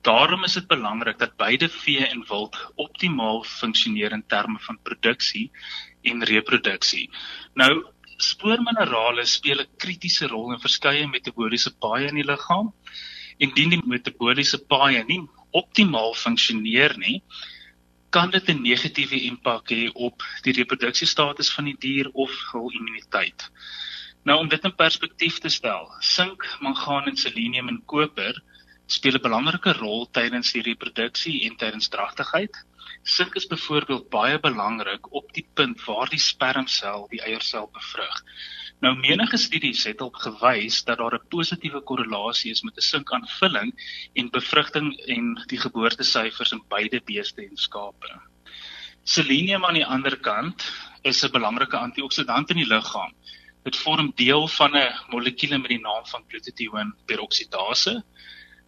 Daarom 0.00 0.44
is 0.44 0.52
dit 0.56 0.66
belangrik 0.66 1.18
dat 1.18 1.36
beide 1.36 1.68
vee 1.68 2.06
en 2.06 2.24
wild 2.28 2.56
optimaal 2.74 3.42
funksioneer 3.44 4.12
in 4.12 4.24
terme 4.26 4.58
van 4.58 4.78
produksie 4.82 5.50
en 6.02 6.24
reproduksie. 6.24 7.10
Nou, 7.54 7.84
spoorminerale 8.16 9.24
speel 9.24 9.60
'n 9.60 9.76
kritiese 9.76 10.26
rol 10.26 10.52
in 10.52 10.60
verskeie 10.60 11.06
metaboliese 11.06 11.76
paaie 11.76 12.08
in 12.08 12.14
die 12.14 12.24
liggaam. 12.24 12.72
Indien 13.36 13.70
die 13.70 13.82
metaboliese 13.84 14.58
paaie 14.58 15.04
nie 15.04 15.20
optimaal 15.50 16.14
funksioneer 16.14 16.96
nie, 16.98 17.22
kan 18.10 18.30
dit 18.30 18.48
'n 18.48 18.62
negatiewe 18.62 19.20
impak 19.20 19.70
hê 19.70 19.90
op 19.94 20.22
die 20.42 20.52
reproduksiestatus 20.52 21.52
van 21.52 21.64
die 21.64 21.76
dier 21.78 22.10
of 22.12 22.32
hul 22.52 22.70
immuniteit. 22.70 23.50
Nou 24.24 24.38
om 24.38 24.48
dit 24.48 24.64
in 24.64 24.74
perspektief 24.74 25.38
te 25.38 25.48
stel, 25.48 25.92
sink, 26.00 26.56
mangaan 26.60 27.06
en 27.06 27.16
selenium 27.16 27.68
en 27.68 27.82
koper 27.84 28.42
speel 28.92 29.16
'n 29.18 29.22
belangrike 29.22 29.72
rol 29.78 30.06
tydens 30.10 30.52
die 30.52 30.62
reproduksie 30.66 31.36
en 31.46 31.56
tydens 31.56 31.88
dragtigheid. 31.88 32.56
Sink 33.02 33.36
is 33.38 33.46
byvoorbeeld 33.46 34.08
baie 34.10 34.38
belangrik 34.40 35.12
op 35.12 35.32
die 35.32 35.46
punt 35.54 35.84
waar 35.84 36.08
die 36.10 36.18
spermsel 36.18 37.06
die 37.12 37.22
eiersel 37.22 37.70
bevrug. 37.72 38.24
Nou 38.80 38.94
menige 38.96 39.36
studies 39.36 39.84
het 39.84 40.00
op 40.00 40.14
gewys 40.24 40.82
dat 40.84 40.98
daar 40.98 41.14
'n 41.14 41.28
positiewe 41.28 41.80
korrelasie 41.80 42.50
is 42.50 42.62
met 42.62 42.76
'n 42.76 42.88
sinkaanvulling 42.88 43.72
en 44.14 44.30
bevrugting 44.30 44.96
en 45.06 45.34
die 45.46 45.60
geboortesyfers 45.60 46.52
in 46.52 46.64
beide 46.68 47.00
beeste 47.04 47.42
en 47.42 47.56
skape. 47.56 48.20
Selenium 49.04 49.64
aan 49.64 49.74
die 49.74 49.86
ander 49.86 50.16
kant 50.16 50.72
is 51.02 51.22
'n 51.24 51.30
belangrike 51.30 51.76
antioksidant 51.76 52.50
in 52.50 52.56
die 52.56 52.66
liggaam. 52.66 53.14
Dit 53.62 53.76
vorm 53.76 54.12
deel 54.16 54.48
van 54.48 54.76
'n 54.76 54.94
molekuule 55.10 55.58
met 55.58 55.68
die 55.68 55.80
naam 55.80 56.06
van 56.06 56.24
glutathione 56.28 56.94
peroksidase 57.06 58.04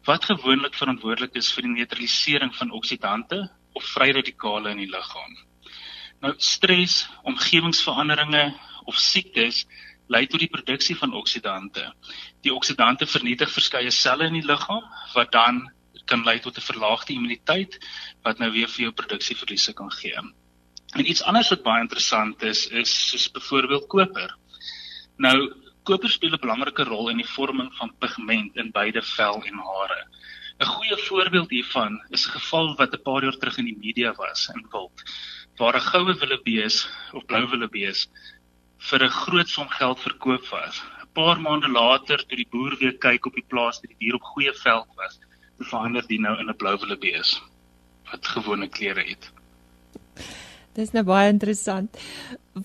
wat 0.05 0.25
gewoonlik 0.25 0.75
verantwoordelik 0.75 1.37
is 1.39 1.53
vir 1.55 1.67
die 1.69 1.77
neutralisering 1.77 2.55
van 2.57 2.75
oksidante 2.75 3.39
of 3.79 3.85
vryradikale 3.95 4.71
in 4.75 4.83
die 4.83 4.91
liggaam. 4.91 5.37
Nou 6.23 6.35
stres, 6.39 7.07
omgewingsveranderinge 7.27 8.45
of 8.87 8.99
siektes 8.99 9.65
lei 10.13 10.27
tot 10.27 10.43
die 10.43 10.51
produksie 10.51 10.97
van 10.99 11.15
oksidante. 11.15 11.87
Die 12.43 12.53
oksidante 12.55 13.07
vernietig 13.07 13.51
verskeie 13.51 13.91
selle 13.95 14.29
in 14.31 14.39
die 14.41 14.47
liggaam 14.47 14.85
wat 15.15 15.33
dan 15.33 15.65
kan 16.11 16.25
lei 16.27 16.39
tot 16.41 16.59
'n 16.59 16.69
verlaagde 16.69 17.15
immuniteit 17.15 17.79
wat 18.23 18.39
nou 18.39 18.51
weer 18.51 18.69
vir 18.69 18.83
jou 18.85 18.93
produksieverliese 18.93 19.73
kan 19.73 19.91
gee. 19.91 20.19
En 20.95 21.11
iets 21.11 21.23
anders 21.23 21.49
wat 21.49 21.63
baie 21.63 21.81
interessant 21.81 22.43
is, 22.43 22.67
is 22.67 23.09
soos 23.09 23.31
byvoorbeeld 23.31 23.87
koper. 23.89 24.37
Nou, 25.17 25.53
koper 25.89 26.11
speel 26.11 26.35
'n 26.35 26.45
belangrike 26.45 26.85
rol 26.85 27.09
in 27.11 27.21
die 27.23 27.33
vorming 27.35 27.71
van 27.79 27.95
pigment 27.99 28.57
in 28.57 28.71
beide 28.71 29.03
vel 29.03 29.43
en 29.51 29.59
hare. 29.69 30.01
'n 30.61 30.71
Goeie 30.75 30.97
voorbeeld 31.09 31.51
hiervan 31.51 32.01
is 32.11 32.27
'n 32.27 32.35
geval 32.39 32.75
wat 32.77 32.95
'n 32.95 33.03
paar 33.03 33.23
jaar 33.23 33.39
terug 33.39 33.59
in 33.59 33.71
die 33.71 33.79
media 33.87 34.15
was 34.15 34.49
in 34.55 34.67
Wild, 34.73 35.03
waar 35.57 35.77
'n 35.77 35.89
goue 35.91 36.15
wildebees 36.15 36.89
of 37.13 37.27
blou 37.27 37.45
wildebees 37.49 38.09
vir 38.79 39.05
'n 39.05 39.17
groot 39.23 39.49
som 39.49 39.69
geld 39.69 40.01
verkoop 40.01 40.47
was. 40.51 40.83
'n 41.03 41.09
Paar 41.13 41.41
maande 41.41 41.69
later, 41.69 42.19
toe 42.27 42.37
die 42.37 42.51
boer 42.51 42.77
weer 42.79 42.97
kyk 42.99 43.27
op 43.27 43.35
die 43.35 43.49
plaas 43.49 43.81
dat 43.81 43.91
die 43.91 43.99
dier 43.99 44.15
op 44.15 44.23
goeie 44.23 44.55
veld 44.55 44.89
was, 44.97 45.19
verander 45.59 46.07
die 46.07 46.21
nou 46.21 46.39
in 46.39 46.49
'n 46.49 46.57
blou 46.57 46.77
wildebees 46.79 47.41
wat 48.11 48.27
gewone 48.27 48.69
kleure 48.69 49.03
het. 49.03 49.33
Dis 50.73 50.95
nou 50.97 51.03
baie 51.05 51.29
interessant. 51.29 51.99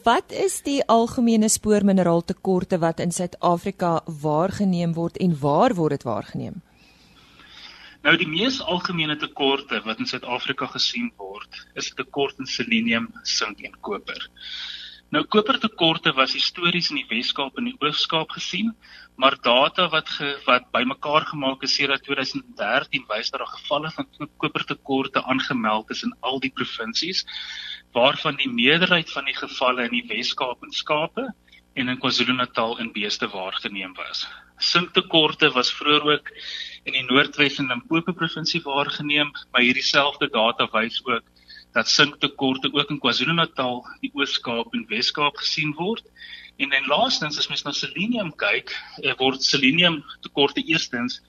Wat 0.07 0.31
is 0.31 0.61
die 0.63 0.79
algemene 0.87 1.49
spoormineraaltekorte 1.51 2.79
wat 2.79 3.01
in 3.03 3.11
Suid-Afrika 3.11 3.97
waargeneem 4.23 4.93
word 4.95 5.19
en 5.23 5.35
waar 5.41 5.75
word 5.75 5.97
dit 5.97 6.07
waargeneem? 6.07 6.61
Nou 8.07 8.13
die 8.15 8.29
mees 8.31 8.61
algemene 8.63 9.17
tekorte 9.19 9.81
wat 9.83 9.99
in 9.99 10.07
Suid-Afrika 10.07 10.69
gesien 10.71 11.11
word, 11.19 11.59
is 11.75 11.91
tekort 11.99 12.39
in 12.39 12.47
selenium, 12.47 13.09
sink 13.27 13.59
en 13.67 13.75
koper. 13.83 14.29
Nou 15.11 15.23
kopertekorte 15.23 16.11
was 16.15 16.35
histories 16.35 16.89
in 16.91 17.01
die 17.01 17.07
Wes-Kaap 17.07 17.59
en 17.59 17.69
die 17.69 17.77
Oos-Kaap 17.83 18.33
gesien, 18.35 18.73
maar 19.15 19.37
data 19.43 19.85
wat 19.91 20.09
ge, 20.15 20.33
wat 20.45 20.67
bymekaar 20.75 21.27
gemaak 21.29 21.63
is 21.63 21.75
sedert 21.79 22.03
2013 22.03 23.05
wys 23.11 23.31
dat 23.31 23.39
daar 23.43 23.53
gevalle 23.53 23.91
van 23.95 24.29
kopertekorte 24.43 25.23
aangemeld 25.23 25.95
is 25.95 26.03
in 26.03 26.11
al 26.19 26.43
die 26.43 26.51
provinsies, 26.51 27.23
waarvan 27.97 28.37
die 28.37 28.49
meerderheid 28.49 29.11
van 29.11 29.25
die 29.25 29.35
gevalle 29.37 29.87
in 29.87 29.95
die 29.95 30.05
Wes-Kaap 30.09 30.65
en 30.65 30.73
skape 30.75 31.25
en 31.77 31.89
in 31.93 31.99
KwaZulu-Natal 32.01 32.77
in 32.83 32.91
beeste 32.93 33.29
waargeneem 33.33 33.93
was. 33.97 34.25
Sinktekorte 34.57 35.49
was 35.53 35.73
vroeër 35.77 36.05
ook 36.13 36.31
in 36.89 36.95
die 36.97 37.05
Noordwes 37.05 37.59
en 37.61 37.69
Limpopo 37.73 38.13
provinsie 38.17 38.61
waargeneem, 38.65 39.31
maar 39.51 39.65
hierdie 39.65 39.85
selfde 39.85 40.29
data 40.33 40.69
wys 40.73 40.99
ook 41.05 41.25
dat 41.77 41.89
sinktekorte 41.89 42.71
ook 42.73 42.89
in 42.89 43.01
KwaZulu-Natal, 43.01 43.83
die 44.01 44.11
Oos-Kaap 44.17 44.73
en 44.73 44.85
Wes-Kaap 44.89 45.37
gesien 45.37 45.73
word. 45.77 46.05
En 46.57 46.73
dan 46.73 46.89
laastens 46.89 47.37
as 47.37 47.49
mens 47.51 47.65
na 47.65 47.73
selenium 47.77 48.31
kyk, 48.41 48.73
eh, 49.03 49.13
word 49.19 49.43
selenium 49.45 49.99
tekorte 50.25 50.63
eerstens 50.65 51.19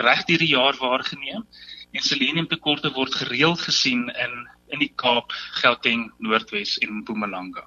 reg 0.00 0.24
hierdie 0.28 0.54
jaar 0.54 0.76
waargeneem 0.80 1.44
en 1.92 2.04
selenium 2.04 2.48
tekorte 2.48 2.92
word 2.96 3.14
gereeld 3.20 3.60
gesien 3.60 4.08
in 4.08 4.48
in 4.70 4.82
die 4.82 4.92
Kaap, 4.96 5.32
Gauteng, 5.60 6.10
Noordwes 6.18 6.78
en 6.78 7.00
Mpumalanga. 7.00 7.64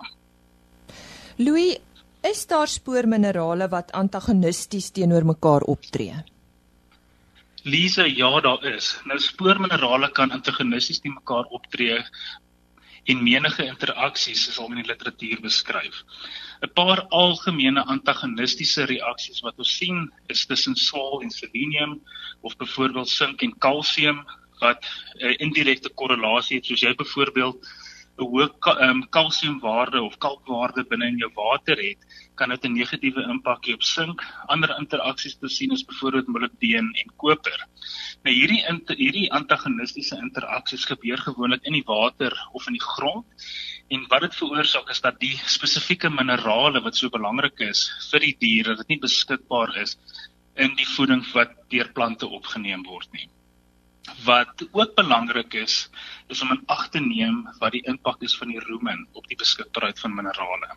Louis, 1.38 1.78
is 2.24 2.46
daar 2.48 2.68
spoorminerale 2.68 3.68
wat 3.72 3.92
antagonisties 3.98 4.92
teenoor 4.92 5.26
mekaar 5.26 5.66
optree? 5.74 6.20
Lise, 7.64 8.06
ja, 8.16 8.30
daar 8.42 8.64
is. 8.66 8.96
Nou 9.06 9.20
spoorminerale 9.20 10.12
kan 10.12 10.32
antagonisties 10.32 11.00
teen 11.00 11.14
mekaar 11.14 11.50
optree 11.54 12.00
en 13.10 13.24
menige 13.24 13.66
interaksies 13.66 14.48
is 14.50 14.60
al 14.62 14.72
in 14.74 14.82
die 14.82 14.90
literatuur 14.90 15.42
beskryf. 15.42 16.04
'n 16.62 16.70
Paar 16.78 17.02
algemene 17.10 17.84
antagonistiese 17.94 18.86
reaksies 18.86 19.42
wat 19.46 19.58
ons 19.58 19.78
sien 19.78 20.12
is 20.30 20.46
tussen 20.46 20.76
swaal 20.76 21.22
en 21.22 21.32
selenium 21.34 22.00
of 22.42 22.58
byvoorbeeld 22.58 23.10
sink 23.10 23.42
en 23.42 23.58
kalsium 23.58 24.22
wat 24.62 24.86
'n 25.20 25.38
indirekte 25.46 25.90
korrelasie 25.90 26.58
het 26.58 26.66
soos 26.66 26.86
jy 26.86 26.94
byvoorbeeld 26.96 27.58
'n 28.22 28.28
hoë 28.32 28.46
um, 28.86 29.00
kalsiumwaarde 29.16 30.02
of 30.08 30.18
kalkwaarde 30.26 30.84
binne 30.90 31.08
in 31.12 31.18
jou 31.22 31.30
water 31.38 31.80
het, 31.80 32.02
kan 32.36 32.50
dit 32.54 32.66
'n 32.66 32.76
negatiewe 32.78 33.24
impak 33.34 33.66
hê 33.66 33.74
op 33.74 33.84
sink. 33.84 34.22
Ander 34.54 34.76
interaksies 34.78 35.38
te 35.40 35.50
sien 35.50 35.72
is 35.72 35.86
byvoorbeeld 35.90 36.28
molibdeen 36.28 36.92
en 37.02 37.14
koper. 37.24 37.60
Nou 38.24 38.36
hierdie 38.36 38.62
hierdie 39.02 39.32
antagonistiese 39.40 40.18
interaksies 40.18 40.86
gebeur 40.86 41.18
gewoonlik 41.18 41.64
in 41.64 41.74
die 41.80 41.88
water 41.88 42.38
of 42.54 42.68
in 42.68 42.78
die 42.78 42.88
grond. 42.94 43.26
En 43.90 44.06
wat 44.08 44.22
dit 44.22 44.36
veroorsaak 44.36 44.90
is 44.90 45.02
dat 45.02 45.20
die 45.20 45.36
spesifieke 45.46 46.10
minerale 46.10 46.82
wat 46.82 46.96
so 46.96 47.10
belangrik 47.10 47.60
is 47.60 47.90
vir 48.12 48.20
die 48.20 48.36
dier, 48.40 48.64
dat 48.64 48.78
dit 48.78 48.96
nie 48.96 49.04
beskikbaar 49.08 49.76
is 49.82 49.98
in 50.56 50.76
die 50.76 50.88
voeding 50.96 51.26
wat 51.34 51.56
deur 51.70 51.92
plante 51.92 52.28
opgeneem 52.28 52.84
word 52.84 53.12
nie. 53.12 53.28
Wat 54.26 54.68
ook 54.72 54.96
belangrik 54.96 55.54
is, 55.54 55.90
is 56.28 56.42
om 56.42 56.52
in 56.52 56.64
ag 56.66 56.90
te 56.90 57.00
neem 57.00 57.44
wat 57.60 57.72
die 57.72 57.84
impak 57.86 58.22
is 58.22 58.38
van 58.38 58.48
die 58.54 58.60
rumen 58.60 59.08
op 59.12 59.28
die 59.28 59.38
beskikbaarheid 59.38 60.00
van 60.00 60.16
minerale. 60.16 60.76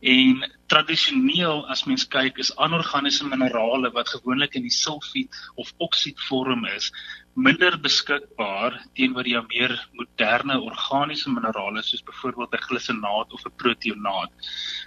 En 0.00 0.40
tradisioneel 0.72 1.66
as 1.68 1.82
mens 1.84 2.06
kyk 2.08 2.38
is 2.40 2.54
anorganiese 2.56 3.26
minerale 3.28 3.90
wat 3.92 4.08
gewoonlik 4.08 4.54
in 4.56 4.62
die 4.64 4.72
sulfiet 4.72 5.34
of 5.60 5.72
oksied 5.76 6.20
vorm 6.28 6.64
is, 6.64 6.88
minder 7.36 7.76
beskikbaar 7.76 8.78
teenoor 8.96 9.28
die 9.28 9.36
meer 9.50 9.74
moderne 9.92 10.56
organiese 10.60 11.28
minerale 11.30 11.82
soos 11.84 12.02
byvoorbeeld 12.02 12.54
'n 12.54 12.64
glisinaat 12.68 13.32
of 13.32 13.44
'n 13.44 13.52
proteonaat 13.56 14.32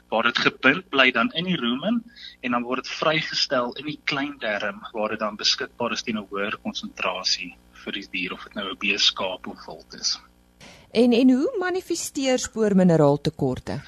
waar 0.10 0.24
dit 0.24 0.38
gebind 0.38 0.89
bly 0.89 1.12
dan 1.12 1.29
in 1.34 1.46
die 1.46 1.62
rumen 1.62 2.03
en 2.41 2.51
dan 2.51 2.63
word 2.63 2.84
dit 2.84 2.93
vrygestel 2.93 3.74
in 3.74 3.86
die 3.86 4.00
klein 4.03 4.38
darm 4.39 4.82
waar 4.93 5.10
dit 5.10 5.20
dan 5.20 5.36
beskikbaar 5.36 5.91
is 5.91 6.01
teen 6.01 6.17
'n 6.17 6.27
hoër 6.29 6.58
konsentrasie 6.63 7.55
vir 7.86 7.93
die 7.93 8.08
dier 8.12 8.34
of 8.34 8.43
dit 8.43 8.55
nou 8.55 8.70
'n 8.72 8.77
beeskaap 8.79 9.48
of 9.48 9.65
wild 9.65 9.93
is. 9.93 10.20
En 10.91 11.13
en 11.13 11.29
hoe 11.29 11.55
manifesteer 11.60 12.39
spoormineraaltekorte? 12.39 13.82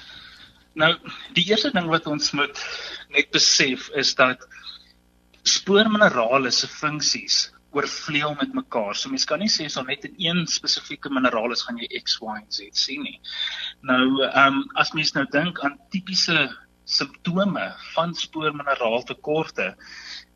Nou, 0.76 0.92
die 1.32 1.46
eerste 1.48 1.72
ding 1.72 1.88
wat 1.88 2.06
ons 2.10 2.32
moet 2.36 2.58
net 3.14 3.30
besef 3.32 3.88
is 3.96 4.12
dat 4.18 4.42
spoorminerale 5.46 6.50
se 6.52 6.68
funksies 6.68 7.46
oorvleuel 7.76 8.34
met 8.40 8.52
mekaar. 8.56 8.94
So 8.96 9.08
mens 9.12 9.24
kan 9.28 9.40
nie 9.40 9.50
sê 9.52 9.66
al 9.72 9.88
net 9.88 10.04
in 10.08 10.16
een 10.18 10.46
spesifieke 10.50 11.12
mineraal 11.12 11.52
is 11.56 11.64
gaan 11.66 11.80
jy 11.80 11.88
X, 12.02 12.18
Y 12.20 12.36
en 12.40 12.46
Z 12.52 12.68
sien 12.84 13.04
nie. 13.08 13.18
Nou, 13.88 14.22
ehm 14.28 14.60
um, 14.60 14.62
as 14.80 14.92
mens 14.96 15.12
nou 15.16 15.26
dink 15.32 15.60
aan 15.64 15.78
tipiese 15.92 16.38
simptome 16.86 17.66
van 17.94 18.14
spoormineraaltekorte, 18.14 19.74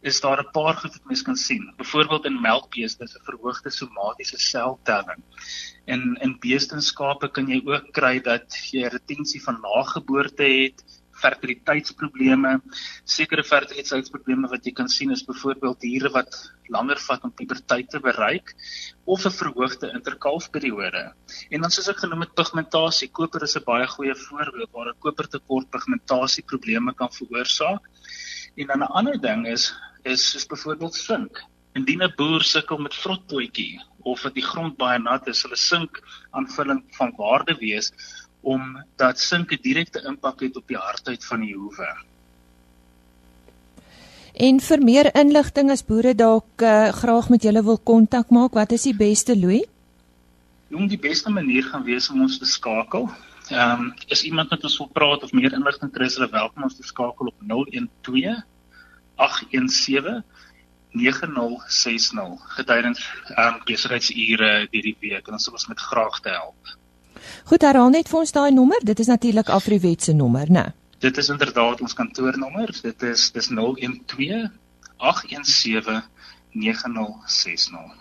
is 0.02 0.20
daar 0.20 0.40
'n 0.42 0.50
paar 0.52 0.76
goed 0.76 0.92
wat 0.92 1.04
mens 1.04 1.22
kan 1.22 1.36
sien. 1.36 1.74
Byvoorbeeld 1.76 2.24
in 2.24 2.40
melkbeeste 2.40 3.04
is 3.04 3.16
'n 3.16 3.24
verhoogde 3.24 3.70
somatiese 3.70 4.38
seltelling. 4.38 5.22
En 5.86 6.18
in 6.20 6.36
beeste 6.40 6.74
en 6.74 6.82
skape 6.82 7.28
kan 7.28 7.48
jy 7.48 7.62
ook 7.64 7.92
kry 7.92 8.20
dat 8.20 8.56
jy 8.70 8.86
retensie 8.86 9.42
van 9.42 9.60
nageboorte 9.60 10.42
het, 10.42 10.99
fertiliteitsprobleme, 11.20 12.54
sekere 13.04 13.44
fertiliteitsprobleme 13.44 14.48
wat 14.52 14.66
jy 14.66 14.72
kan 14.76 14.88
sien 14.88 15.12
is 15.14 15.24
byvoorbeeld 15.28 15.80
diere 15.84 16.10
wat 16.14 16.38
langer 16.74 17.00
vat 17.06 17.24
om 17.26 17.34
puberteit 17.34 17.90
te 17.90 18.00
bereik 18.00 18.54
of 19.04 19.26
'n 19.26 19.36
verhoogde 19.40 19.92
interkalfperiode. 19.98 21.04
En 21.50 21.60
dan 21.60 21.70
soos 21.70 21.88
ek 21.88 22.02
genoem 22.04 22.26
het 22.26 22.34
pigmentasie, 22.34 23.10
koper 23.10 23.42
is 23.42 23.56
'n 23.56 23.64
baie 23.66 23.86
goeie 23.86 24.14
voorbeeld 24.14 24.70
waar 24.72 24.90
'n 24.90 25.00
kopertekort 25.00 25.70
pigmentasie 25.70 26.44
probleme 26.44 26.94
kan 26.94 27.10
veroorsaak. 27.10 27.82
En 28.56 28.66
dan 28.66 28.82
'n 28.82 28.92
ander 28.98 29.20
ding 29.20 29.46
is 29.46 29.72
is 30.04 30.30
soos 30.30 30.46
byvoorbeeld 30.46 30.94
sink. 30.94 31.44
Indien 31.74 32.02
'n 32.02 32.14
boer 32.16 32.42
sukkel 32.42 32.78
met 32.78 32.94
vrottoetjie 32.94 33.80
of 34.02 34.22
dat 34.22 34.34
die 34.34 34.44
grond 34.44 34.76
baie 34.76 34.98
nat 34.98 35.26
is, 35.26 35.44
'n 35.44 35.56
sink 35.56 36.00
aanvulling 36.30 36.82
van 36.96 37.12
waarde 37.16 37.54
wees 37.54 37.92
omdat 38.40 39.20
sink 39.20 39.52
'n 39.52 39.62
direkte 39.62 40.02
impak 40.06 40.40
het 40.40 40.56
op 40.56 40.68
die 40.68 40.76
hardheid 40.76 41.24
van 41.24 41.40
die 41.40 41.54
hoewe. 41.54 41.88
En 44.34 44.60
vir 44.60 44.82
meer 44.82 45.14
inligting 45.14 45.70
as 45.70 45.84
boere 45.84 46.14
dalk 46.14 46.62
uh, 46.62 46.88
graag 46.92 47.28
met 47.28 47.42
julle 47.42 47.62
wil 47.62 47.78
kontak 47.78 48.30
maak, 48.30 48.54
wat 48.54 48.72
is 48.72 48.82
die 48.82 48.96
beste 48.96 49.36
Louis? 49.36 49.66
Jong, 50.70 50.88
die 50.88 50.98
beste 50.98 51.30
manier 51.30 51.66
gaan 51.66 51.84
wees 51.84 52.10
om 52.10 52.22
ons 52.22 52.38
te 52.38 52.46
skakel. 52.46 53.10
Ehm 53.50 53.80
um, 53.80 53.94
is 54.06 54.22
iemand 54.22 54.50
met 54.50 54.64
ons 54.64 54.78
wil 54.78 54.88
praat 54.94 55.22
of 55.22 55.32
meer 55.32 55.52
inligting 55.52 55.90
kry, 55.92 56.06
is 56.06 56.14
hulle 56.14 56.30
welkom 56.30 56.62
om 56.62 56.68
ons 56.68 56.76
te 56.76 56.86
skakel 56.86 57.26
op 57.26 57.34
012 58.02 58.44
817 59.16 60.22
9060 60.90 62.38
gedurende 62.56 63.00
ehm 63.34 63.54
um, 63.54 63.60
besigheidsure 63.66 64.52
hierdie 64.70 64.96
week 65.00 65.26
en 65.26 65.36
ons 65.36 65.44
sal 65.44 65.58
ons 65.58 65.68
met 65.68 65.88
graag 65.90 66.20
te 66.20 66.32
help. 66.34 66.78
Goed, 67.44 67.62
herhaal 67.62 67.90
net 67.90 68.08
vir 68.08 68.20
ons 68.20 68.32
daai 68.32 68.50
nommer. 68.54 68.80
Dit 68.84 69.00
is 69.00 69.10
natuurlik 69.10 69.48
Afriwet 69.48 70.02
se 70.02 70.12
nommer, 70.12 70.50
né? 70.50 70.70
Dit 71.00 71.16
is 71.16 71.28
inderdaad 71.32 71.80
ons 71.80 71.94
kantoornommer. 71.96 72.72
Dit 72.82 73.02
is 73.02 73.30
dis 73.32 73.48
012 73.48 74.50
817 74.96 76.02
9060. 76.52 77.98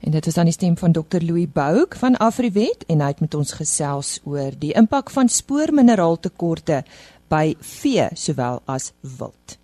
En 0.00 0.10
dit 0.10 0.26
is 0.26 0.34
dan 0.34 0.48
die 0.48 0.56
stem 0.56 0.76
van 0.80 0.92
Dr 0.92 1.20
Louis 1.20 1.48
Bouk 1.52 1.96
van 2.00 2.16
Afriwet 2.16 2.86
en 2.88 3.00
hy 3.04 3.10
het 3.12 3.20
met 3.20 3.34
ons 3.36 3.52
gesels 3.52 4.18
oor 4.24 4.54
die 4.58 4.72
impak 4.72 5.12
van 5.12 5.28
spoormineraaltekorte 5.28 6.82
by 7.28 7.54
vee 7.60 8.08
sowel 8.16 8.62
as 8.64 8.92
wild. 9.18 9.58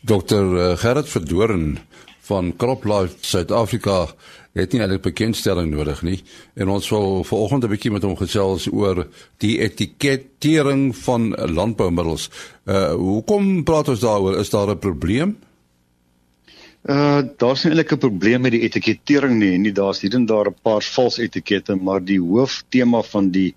Dr 0.00 0.56
eh, 0.56 0.76
Gerrit 0.80 1.08
Verdoorn 1.12 1.78
van 2.30 2.54
CropLife 2.56 3.20
Suid-Afrika 3.20 4.06
het 4.52 4.72
nie 4.72 4.80
eintlik 4.82 5.02
bekendstelling 5.02 5.70
nodig 5.70 6.02
nie 6.02 6.18
en 6.58 6.68
ons 6.68 6.88
wil 6.90 7.22
vanoggend 7.24 7.64
'n 7.64 7.70
bietjie 7.70 7.92
met 7.92 8.02
hom 8.02 8.16
gesels 8.16 8.66
oor 8.72 9.06
die 9.38 9.58
etikettering 9.58 10.96
van 10.96 11.30
landboumiddels. 11.30 12.30
Uh 12.66 12.92
hoekom 12.94 13.64
praat 13.64 13.88
ons 13.88 14.00
daaroor? 14.00 14.38
Is 14.38 14.50
daar 14.50 14.70
'n 14.70 14.78
probleem? 14.78 15.36
Uh 16.82 17.22
daar's 17.36 17.64
nie 17.64 17.72
eintlik 17.72 17.92
'n 17.92 17.98
probleem 17.98 18.40
met 18.40 18.52
die 18.52 18.62
etikettering 18.66 19.38
nie. 19.38 19.58
Nie 19.58 19.72
daar's 19.72 20.00
hier 20.00 20.14
en 20.14 20.26
daar 20.26 20.48
'n 20.48 20.56
paar 20.62 20.82
vals 20.82 21.18
etikette, 21.18 21.76
maar 21.76 22.04
die 22.04 22.20
hooftema 22.20 23.02
van 23.02 23.30
die 23.30 23.54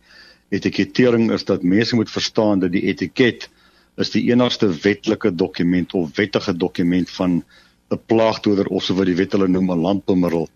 etikettering 0.49 1.31
is 1.31 1.45
dat 1.45 1.63
mense 1.63 1.95
moet 1.95 2.11
verstaan 2.11 2.59
dat 2.59 2.71
die 2.71 2.85
etiket 2.85 3.49
is 3.97 4.11
die 4.11 4.29
enigste 4.31 4.69
wetlike 4.81 5.35
dokument 5.35 5.93
of 5.93 6.15
wettige 6.15 6.57
dokument 6.57 7.09
van 7.09 7.43
'n 7.91 7.99
plaagdoder 8.05 8.67
of 8.67 8.83
so 8.83 8.95
wat 8.95 9.09
die 9.09 9.19
wet 9.19 9.33
hulle 9.35 9.47
noem 9.47 9.71
'n 9.71 9.85
landboumiddel. 9.87 10.47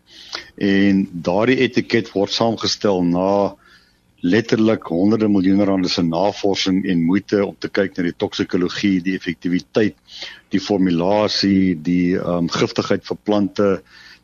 En 0.58 1.08
daardie 1.12 1.60
etiket 1.66 2.12
word 2.16 2.32
saamgestel 2.32 3.04
na 3.04 3.56
letterlik 4.20 4.90
honderde 4.90 5.28
miljoene 5.30 5.66
rande 5.70 5.90
se 5.90 6.02
navorsing 6.02 6.86
en 6.90 7.06
moeite 7.06 7.46
om 7.46 7.56
te 7.60 7.70
kyk 7.70 7.98
na 7.98 8.08
die 8.08 8.18
toksikologie, 8.18 9.02
die 9.06 9.16
effektiwiteit, 9.16 9.96
die 10.50 10.60
formulasie, 10.60 11.76
die 11.76 12.18
um, 12.18 12.50
giftigheid 12.50 13.06
vir 13.06 13.20
plante, 13.24 13.70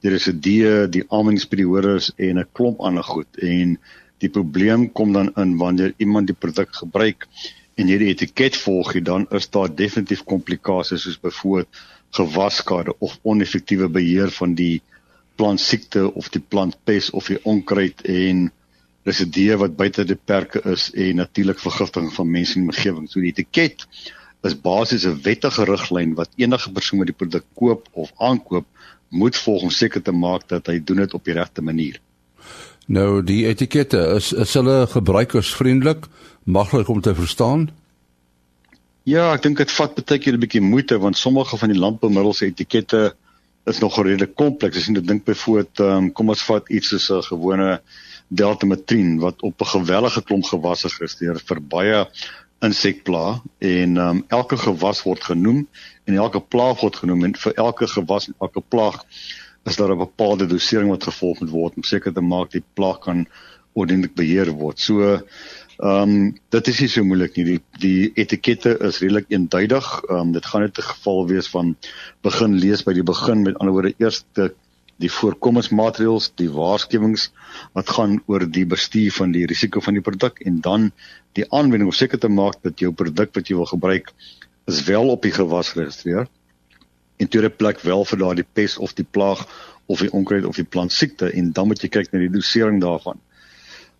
die 0.02 0.10
residue, 0.10 0.88
die 0.90 1.04
aamingsperiodes 1.10 2.12
en 2.18 2.40
'n 2.40 2.50
klomp 2.58 2.82
ander 2.82 3.04
goed. 3.04 3.30
En 3.38 3.78
die 4.18 4.30
probleem 4.30 4.92
kom 4.92 5.14
dan 5.14 5.32
in 5.38 5.58
wanneer 5.58 5.94
iemand 5.98 6.28
die 6.28 6.40
produk 6.40 6.74
gebruik 6.76 7.28
en 7.76 7.88
hierdie 7.88 8.10
etiket 8.14 8.58
volg, 8.58 8.94
dan 9.02 9.28
is 9.32 9.50
daar 9.50 9.70
definitief 9.76 10.24
komplikasies 10.24 11.02
soos 11.02 11.20
byvoorbeeld 11.20 11.68
gewaskade 12.14 12.94
of 13.00 13.18
oneffektiewe 13.22 13.90
beheer 13.90 14.32
van 14.32 14.54
die 14.56 14.82
plantsiekte 15.36 16.14
of 16.14 16.30
die 16.30 16.42
plantpes 16.42 17.10
of 17.10 17.30
die 17.32 17.40
onkruid 17.44 18.04
en 18.06 18.52
residue 19.04 19.58
wat 19.60 19.76
buite 19.76 20.06
die 20.08 20.20
perke 20.20 20.62
is 20.70 20.90
en 20.94 21.20
natuurlik 21.20 21.60
vergiftiging 21.60 22.14
van 22.14 22.30
mense 22.32 22.60
en 22.60 22.70
omgewing. 22.70 23.10
So 23.10 23.20
die 23.20 23.34
etiket 23.34 23.88
is 24.44 24.56
basies 24.60 25.06
'n 25.06 25.20
wettige 25.24 25.66
riglyn 25.66 26.16
wat 26.16 26.30
enige 26.36 26.72
persoon 26.72 27.00
wat 27.00 27.12
die 27.12 27.20
produk 27.22 27.46
koop 27.56 27.88
of 27.92 28.12
aankoop 28.18 28.66
moet 29.10 29.38
volg 29.38 29.64
om 29.64 29.70
seker 29.70 30.02
te 30.02 30.12
maak 30.12 30.48
dat 30.48 30.68
hy 30.68 30.80
doen 30.80 30.98
dit 30.98 31.14
op 31.14 31.24
die 31.26 31.34
regte 31.34 31.62
manier. 31.62 32.00
Nou 32.88 33.24
die 33.24 33.46
etikette 33.48 33.98
is 34.16 34.34
is 34.34 34.54
hulle 34.54 34.88
gebruikersvriendelik, 34.88 36.06
maklik 36.44 36.88
om 36.88 37.02
te 37.02 37.16
verstaan? 37.16 37.70
Ja, 39.04 39.34
ek 39.36 39.42
dink 39.44 39.58
dit 39.60 39.72
vat 39.76 39.98
baie 40.00 40.20
keer 40.24 40.38
'n 40.38 40.40
bietjie 40.40 40.62
moeite 40.64 40.96
want 40.96 41.18
sommige 41.20 41.58
van 41.60 41.72
die 41.74 41.80
landboumiddels 41.80 42.38
se 42.40 42.46
etikette 42.48 43.02
is 43.68 43.80
nog 43.84 43.98
redelik 44.00 44.36
kompleks. 44.40 44.78
As 44.78 44.88
jy 44.88 44.94
net 44.94 45.08
dink 45.08 45.26
byvoorbeeld, 45.26 45.80
um, 45.84 46.08
kom 46.12 46.30
ons 46.30 46.44
vat 46.48 46.70
iets 46.72 46.88
soos 46.88 47.10
'n 47.12 47.28
gewone 47.28 47.82
deltametrin 48.32 49.20
wat 49.20 49.44
op 49.44 49.60
'n 49.60 49.72
gewellige 49.76 50.24
klomp 50.24 50.46
gewasse 50.46 50.88
geresteer 50.88 51.36
vir 51.36 51.60
baie 51.60 52.08
insekpla 52.62 53.42
en 53.60 53.98
um, 53.98 54.24
elke 54.30 54.56
gewas 54.58 55.04
word 55.04 55.24
genoem 55.24 55.68
en 56.08 56.16
elke 56.16 56.40
plaag 56.40 56.80
word 56.80 56.96
genoem 56.96 57.26
en 57.26 57.36
vir 57.36 57.54
elke 57.60 57.88
gewas 57.88 58.28
en 58.28 58.36
elke 58.40 58.62
plaag 58.62 59.04
is 59.66 59.76
daar 59.76 59.92
'n 59.92 60.06
bepaalde 60.08 60.48
dosering 60.48 60.90
wat 60.90 61.04
gevolg 61.04 61.42
moet 61.42 61.52
word 61.52 61.76
om 61.76 61.84
seker 61.84 62.14
te 62.14 62.22
maak 62.22 62.52
die 62.52 62.64
plaag 62.74 63.00
kan 63.00 63.28
ordentlik 63.74 64.16
beheer 64.16 64.52
word. 64.52 64.80
So 64.80 65.20
ehm 65.78 66.10
um, 66.10 66.34
dit 66.50 66.68
is 66.68 66.80
nie 66.80 66.90
so 66.90 67.04
moeilik 67.04 67.38
nie. 67.38 67.46
Die 67.46 67.62
die 67.80 68.12
etikette 68.16 68.78
is 68.90 69.00
redelik 69.02 69.30
eenduidig. 69.30 69.88
Ehm 70.10 70.20
um, 70.20 70.32
dit 70.32 70.46
gaan 70.46 70.62
net 70.62 70.78
'n 70.78 70.90
geval 70.90 71.28
wees 71.28 71.48
van 71.50 71.76
begin 72.22 72.60
lees 72.60 72.84
by 72.84 72.94
die 72.94 73.04
begin 73.04 73.42
met 73.42 73.58
ander 73.58 73.74
woorde 73.74 73.96
eers 73.98 74.26
die 75.02 75.10
voorkomingsmaatreëls, 75.12 76.32
die 76.40 76.50
waarskuwings 76.54 77.32
wat 77.74 77.90
gaan 77.96 78.20
oor 78.30 78.46
die 78.46 78.66
bestuur 78.70 79.12
van 79.18 79.34
die 79.36 79.46
risiko 79.50 79.82
van 79.82 79.98
die 79.98 80.06
produk 80.06 80.40
en 80.46 80.62
dan 80.62 80.92
die 81.38 81.46
aanwending 81.50 81.90
om 81.90 81.98
seker 81.98 82.22
te 82.22 82.30
maak 82.30 82.62
dat 82.64 82.80
jou 82.80 82.94
produk 82.94 83.34
wat 83.36 83.50
jy 83.50 83.58
wil 83.58 83.70
gebruik 83.70 84.14
is 84.70 84.84
wel 84.88 85.10
op 85.10 85.26
die 85.26 85.34
gewas 85.34 85.74
geregistreer. 85.74 86.30
In 87.18 87.28
tweede 87.28 87.50
plek 87.50 87.82
wel 87.84 88.06
vir 88.06 88.22
daardie 88.22 88.48
pes 88.54 88.78
of 88.78 88.94
die 88.94 89.06
plaag 89.06 89.44
of 89.92 90.00
die 90.00 90.12
onkruid 90.14 90.46
of 90.46 90.56
die 90.56 90.68
plant 90.76 90.94
siekte 90.94 91.32
en 91.34 91.52
dan 91.52 91.68
moet 91.68 91.82
jy 91.84 91.90
kyk 91.90 92.14
na 92.14 92.22
die 92.24 92.32
dosering 92.32 92.80
daarvan. 92.82 93.20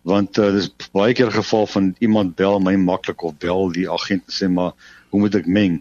Want 0.04 0.36
uh, 0.36 0.50
dis 0.52 0.68
baie 0.92 1.14
keer 1.16 1.30
geval 1.32 1.66
van 1.72 1.94
iemand 2.04 2.34
bel 2.36 2.58
my 2.60 2.74
maklik 2.76 3.22
of 3.24 3.38
bel 3.40 3.70
die 3.72 3.86
agent 3.90 4.26
en 4.28 4.34
sê 4.36 4.48
maar 4.52 4.74
hoe 5.08 5.20
moet 5.22 5.38
ek 5.38 5.46
meng? 5.48 5.78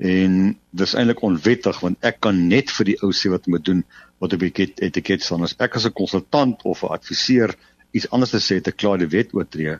En 0.00 0.38
dis 0.80 0.94
eintlik 0.96 1.20
onwettig 1.26 1.80
want 1.84 2.06
ek 2.10 2.22
kan 2.24 2.38
net 2.48 2.72
vir 2.72 2.88
die 2.92 2.96
ou 3.02 3.10
sê 3.12 3.28
wat 3.34 3.50
moet 3.52 3.66
doen 3.66 3.82
wat 4.24 4.32
op 4.32 4.46
die 4.46 4.68
etiket 4.88 5.26
staan. 5.26 5.44
As 5.44 5.56
ek 5.60 5.76
as 5.76 5.84
'n 5.84 5.92
konsultant 6.00 6.64
of 6.64 6.82
'n 6.82 6.94
adviseur 6.96 7.52
iets 7.92 8.08
anders 8.10 8.32
te 8.32 8.40
sê 8.40 8.60
te 8.62 8.72
klaar 8.72 8.98
die 9.04 9.12
wet 9.12 9.34
oortree 9.36 9.76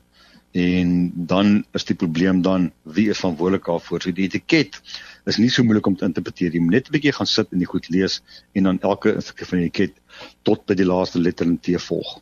en 0.52 1.12
dan 1.14 1.64
is 1.72 1.84
die 1.84 1.96
probleem 1.96 2.42
dan 2.42 2.70
wie 2.82 3.08
is 3.08 3.20
verantwoordelik 3.24 3.64
daarvoor? 3.64 4.02
So 4.02 4.12
die 4.12 4.28
etiket 4.28 4.80
is 5.24 5.38
nie 5.38 5.48
so 5.48 5.64
moeilik 5.64 5.86
om 5.86 5.96
te 5.96 6.04
interpreteer. 6.04 6.52
Jy 6.52 6.60
moet 6.60 6.76
net 6.76 6.88
'n 6.88 6.92
bietjie 6.92 7.12
gaan 7.12 7.26
sit 7.26 7.52
en 7.52 7.58
dit 7.58 7.68
goed 7.68 7.88
lees 7.88 8.20
en 8.52 8.62
dan 8.64 8.80
elke 8.80 9.20
stukkie 9.20 9.46
van 9.46 9.58
die 9.58 9.66
etiket 9.66 9.94
tot 10.42 10.66
by 10.66 10.74
die 10.74 10.84
laaste 10.84 11.18
letter 11.18 11.46
en 11.46 11.58
T 11.58 11.80
volg. 11.80 12.20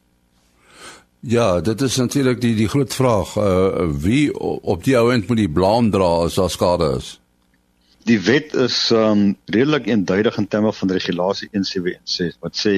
Ja, 1.26 1.60
dit 1.60 1.80
is 1.80 1.96
natuurlik 1.96 2.38
die 2.38 2.54
die 2.54 2.68
groot 2.70 2.92
vraag, 2.94 3.32
uh 3.36 3.86
wie 3.98 4.30
op 4.38 4.84
die 4.86 4.94
ouend 4.94 5.26
moet 5.26 5.40
die 5.40 5.50
blame 5.50 5.90
dra 5.90 6.10
as 6.22 6.36
daar 6.38 6.50
skade 6.54 6.86
is? 7.00 7.08
Die 8.06 8.18
wet 8.22 8.52
is 8.54 8.76
um 8.94 9.32
redelik 9.50 9.88
eenduidig 9.90 10.36
in 10.38 10.46
terme 10.46 10.70
van 10.72 10.92
regulasie 10.94 11.48
176 11.50 12.36
wat 12.44 12.60
sê 12.60 12.74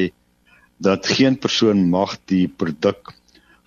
dat 0.80 1.10
geen 1.18 1.36
persoon 1.36 1.82
mag 1.92 2.14
die 2.32 2.46
produk 2.48 3.12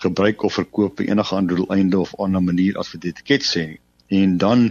gebruik 0.02 0.42
of 0.50 0.58
verkoop 0.58 0.98
op 0.98 1.04
enige 1.06 1.36
ander 1.36 1.62
doeleinde 1.62 2.00
of 2.00 2.16
ander 2.18 2.42
manier 2.42 2.80
as 2.82 2.90
wat 2.94 3.04
die 3.04 3.12
etiket 3.14 3.46
sê 3.46 3.68
nie. 3.68 3.80
En 4.24 4.34
dan 4.38 4.64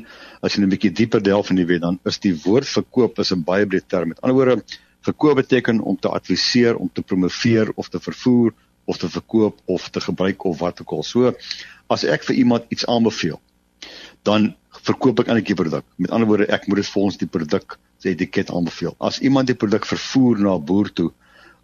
as 0.42 0.56
jy 0.56 0.64
'n 0.64 0.72
bietjie 0.74 0.90
dieper 0.90 1.22
delf 1.22 1.50
in 1.54 1.62
die 1.62 1.68
wet, 1.70 1.82
dan 1.86 2.00
is 2.04 2.18
die 2.18 2.34
woord 2.34 2.66
verkoop 2.66 3.22
is 3.22 3.30
'n 3.30 3.46
baie 3.46 3.66
breë 3.66 3.86
term. 3.86 4.08
Met 4.08 4.20
ander 4.22 4.34
woorde, 4.34 4.64
verkoop 5.06 5.36
beteken 5.36 5.80
om 5.80 5.96
te 5.96 6.08
adviseer, 6.08 6.74
om 6.76 6.90
te 6.92 7.02
promoveer 7.02 7.70
of 7.76 7.88
te 7.88 8.00
vervoer 8.00 8.52
of 8.90 8.98
te 8.98 9.10
verkoop 9.10 9.60
of 9.70 9.88
te 9.94 10.02
gebruik 10.02 10.44
of 10.44 10.58
wat 10.58 10.82
ook 10.82 10.96
al. 10.98 11.06
So 11.06 11.32
as 11.90 12.04
ek 12.04 12.26
vir 12.28 12.42
iemand 12.42 12.66
iets 12.74 12.86
aanbeveel, 12.90 13.38
dan 14.26 14.52
verkoop 14.86 15.22
ek 15.22 15.30
eintlik 15.30 15.52
die 15.52 15.58
produk. 15.58 15.86
Met 15.96 16.12
ander 16.14 16.28
woorde, 16.30 16.48
ek 16.52 16.66
moet 16.68 16.82
dit 16.82 16.90
ons 17.00 17.18
die 17.20 17.28
produk 17.30 17.78
se 18.00 18.12
etiket 18.12 18.52
aanbeveel. 18.54 18.94
As 18.98 19.20
iemand 19.20 19.50
die 19.50 19.58
produk 19.58 19.86
vervoer 19.88 20.40
na 20.40 20.56
'n 20.56 20.64
boer 20.64 20.92
toe 20.92 21.10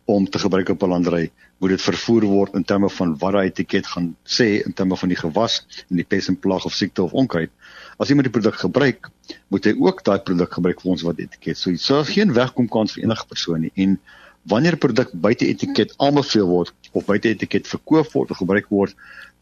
om 0.07 0.27
te 0.31 0.39
gebruik 0.39 0.69
op 0.71 0.83
'n 0.83 0.89
landery, 0.89 1.31
moet 1.59 1.71
dit 1.71 1.83
vervoer 1.83 2.25
word 2.29 2.55
in 2.55 2.65
terme 2.65 2.91
van 2.91 3.17
wat 3.19 3.33
daai 3.33 3.47
etiket 3.47 3.87
gaan 3.87 4.17
sê 4.25 4.63
in 4.67 4.73
terme 4.73 4.97
van 4.97 5.09
die 5.09 5.17
gewas 5.17 5.65
en 5.91 5.97
die 5.97 6.05
pes 6.05 6.29
en 6.29 6.37
plaag 6.37 6.65
of 6.65 6.75
siekte 6.75 7.03
of 7.03 7.13
onkruid. 7.13 7.51
As 7.99 8.09
iemand 8.09 8.29
die 8.29 8.41
produk 8.41 8.59
gebruik, 8.61 9.09
moet 9.49 9.65
hy 9.65 9.73
ook 9.81 10.05
daai 10.05 10.19
produk 10.19 10.53
gebruik 10.53 10.85
ons 10.85 11.03
wat 11.03 11.19
etiket. 11.19 11.57
So 11.59 11.71
dit's 11.71 11.85
so, 11.85 12.03
geen 12.05 12.33
wegkom 12.33 12.69
kans 12.69 12.93
vir 12.93 13.05
enige 13.05 13.27
persoon 13.27 13.61
nie. 13.61 13.73
En 13.75 13.99
wanneer 14.49 14.73
'n 14.73 14.79
produk 14.79 15.11
buite 15.13 15.47
etiket 15.47 15.95
aanbeveel 15.97 16.47
word 16.47 16.73
of 16.93 17.05
buite 17.05 17.29
etiket 17.29 17.67
verkoop 17.67 18.13
word 18.13 18.31
of 18.31 18.37
gebruik 18.37 18.69
word, 18.69 18.95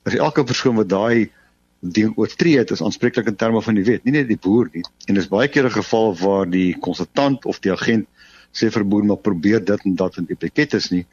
is 0.04 0.14
elke 0.14 0.44
persoon 0.44 0.76
wat 0.76 0.88
daai 0.88 1.30
ding 1.84 2.14
oortree 2.16 2.56
het 2.58 2.70
is 2.70 2.82
aanspreeklik 2.82 3.26
in 3.28 3.36
terme 3.36 3.60
van 3.62 3.74
die 3.74 3.84
wet, 3.84 4.04
nie 4.04 4.12
net 4.12 4.28
die 4.28 4.40
boer 4.40 4.70
nie. 4.72 4.84
En 5.08 5.14
dis 5.14 5.28
baie 5.28 5.48
keer 5.48 5.66
'n 5.66 5.76
geval 5.76 6.14
waar 6.16 6.46
die 6.50 6.74
konsultant 6.78 7.44
of 7.44 7.60
die 7.60 7.72
agent 7.72 8.08
sê 8.52 8.70
vir 8.70 8.84
boer 8.84 9.04
maar 9.04 9.20
probeer 9.20 9.64
dit 9.64 9.84
en 9.84 9.94
dat 9.94 10.16
in 10.16 10.24
die 10.24 10.36
etiket 10.38 10.74
is 10.74 10.90
nie. 10.90 11.04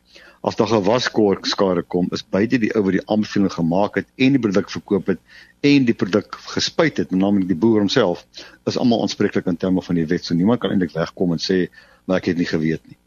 As 0.43 0.55
daar 0.55 0.67
gewaskork 0.67 1.45
skade 1.45 1.83
kom, 1.83 2.07
is 2.11 2.23
buite 2.23 2.57
die 2.57 2.71
ou 2.75 2.83
wat 2.83 2.93
die 2.93 3.05
aanbeveling 3.05 3.51
gemaak 3.51 3.95
het 3.95 4.07
en 4.17 4.37
die 4.37 4.41
produk 4.41 4.69
verkoop 4.69 5.07
het 5.07 5.19
en 5.61 5.85
die 5.85 5.93
produk 5.93 6.35
gespuit 6.55 6.97
het, 6.97 7.11
naamlik 7.11 7.47
die 7.47 7.55
boer 7.55 7.79
homself, 7.79 8.25
is 8.65 8.77
almal 8.77 9.01
aanspreeklik 9.01 9.45
in 9.45 9.57
terme 9.57 9.81
van 9.81 9.95
die 9.95 10.05
wet. 10.05 10.25
So 10.25 10.33
niemand 10.33 10.61
kan 10.61 10.71
eintlik 10.71 10.93
wegkom 10.93 11.31
en 11.33 11.39
sê 11.39 11.67
maar 12.05 12.17
ek 12.17 12.31
het 12.31 12.37
nie 12.37 12.49
geweet 12.49 12.81
nie. 12.87 13.00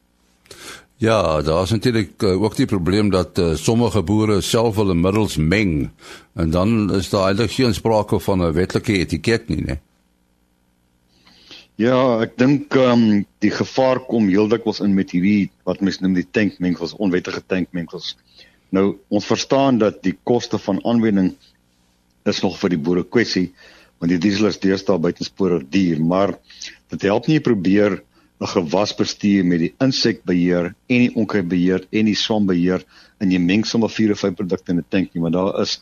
Ja, 0.96 1.42
daar 1.42 1.62
is 1.62 1.70
natuurlik 1.70 2.22
uh, 2.22 2.42
ook 2.42 2.57
die 2.57 2.66
probleem 2.66 3.11
dat 3.11 3.38
uh, 3.38 3.54
sommige 3.54 4.02
boere 4.02 4.40
self 4.40 4.76
hulle 4.76 4.94
middels 4.94 5.37
meng 5.37 5.90
en 6.35 6.50
dan 6.50 6.94
is 6.94 7.11
daar 7.11 7.26
eintlik 7.28 7.50
geen 7.50 7.74
sprake 7.74 8.20
van 8.20 8.42
'n 8.42 8.52
wetlike 8.52 8.92
etiket 8.92 9.48
nie, 9.48 9.64
né? 9.64 9.76
Ja, 11.74 12.22
ek 12.22 12.38
dink 12.38 12.74
ehm 12.78 13.02
um, 13.02 13.26
die 13.42 13.50
gevaar 13.50 13.98
kom 14.07 14.28
heeldikwels 14.30 14.80
in 14.80 14.94
met 14.94 15.11
hierdie 15.11 15.50
wat 15.66 15.80
mense 15.80 16.02
noem 16.02 16.14
die 16.14 16.28
tankmengsels, 16.30 16.94
onwettige 16.94 17.42
tankmengsels. 17.46 18.14
Nou, 18.70 18.96
ons 19.09 19.26
verstaan 19.26 19.78
dat 19.78 20.02
die 20.02 20.14
koste 20.22 20.59
van 20.59 20.78
aanwending 20.85 21.35
is 22.24 22.40
nog 22.42 22.59
vir 22.59 22.70
die 22.70 22.78
boere 22.78 23.04
kwessie 23.04 23.50
want 23.98 24.11
die 24.11 24.20
diesel 24.20 24.46
is 24.46 24.59
deesdae 24.61 24.98
buitensporig 24.98 25.66
duur, 25.70 26.00
maar 26.00 26.35
dit 26.92 27.02
help 27.02 27.26
nie 27.26 27.40
probeer 27.40 28.02
'n 28.40 28.50
gewasbestuur 28.50 29.44
met 29.46 29.62
die 29.62 29.74
insekbeheer 29.84 30.74
en 30.86 31.04
die 31.06 31.14
onkruidbeheer 31.14 31.86
en 31.90 32.10
die 32.10 32.18
swambeheer 32.18 32.82
in 33.22 33.30
jy 33.30 33.38
meng 33.38 33.64
sommer 33.64 33.88
4 33.88 34.12
of 34.12 34.18
5 34.24 34.34
produkte 34.40 34.72
in 34.72 34.78
'n 34.78 34.86
tank 34.88 35.14
nie, 35.14 35.22
maar 35.22 35.30
daar 35.30 35.60
is 35.62 35.80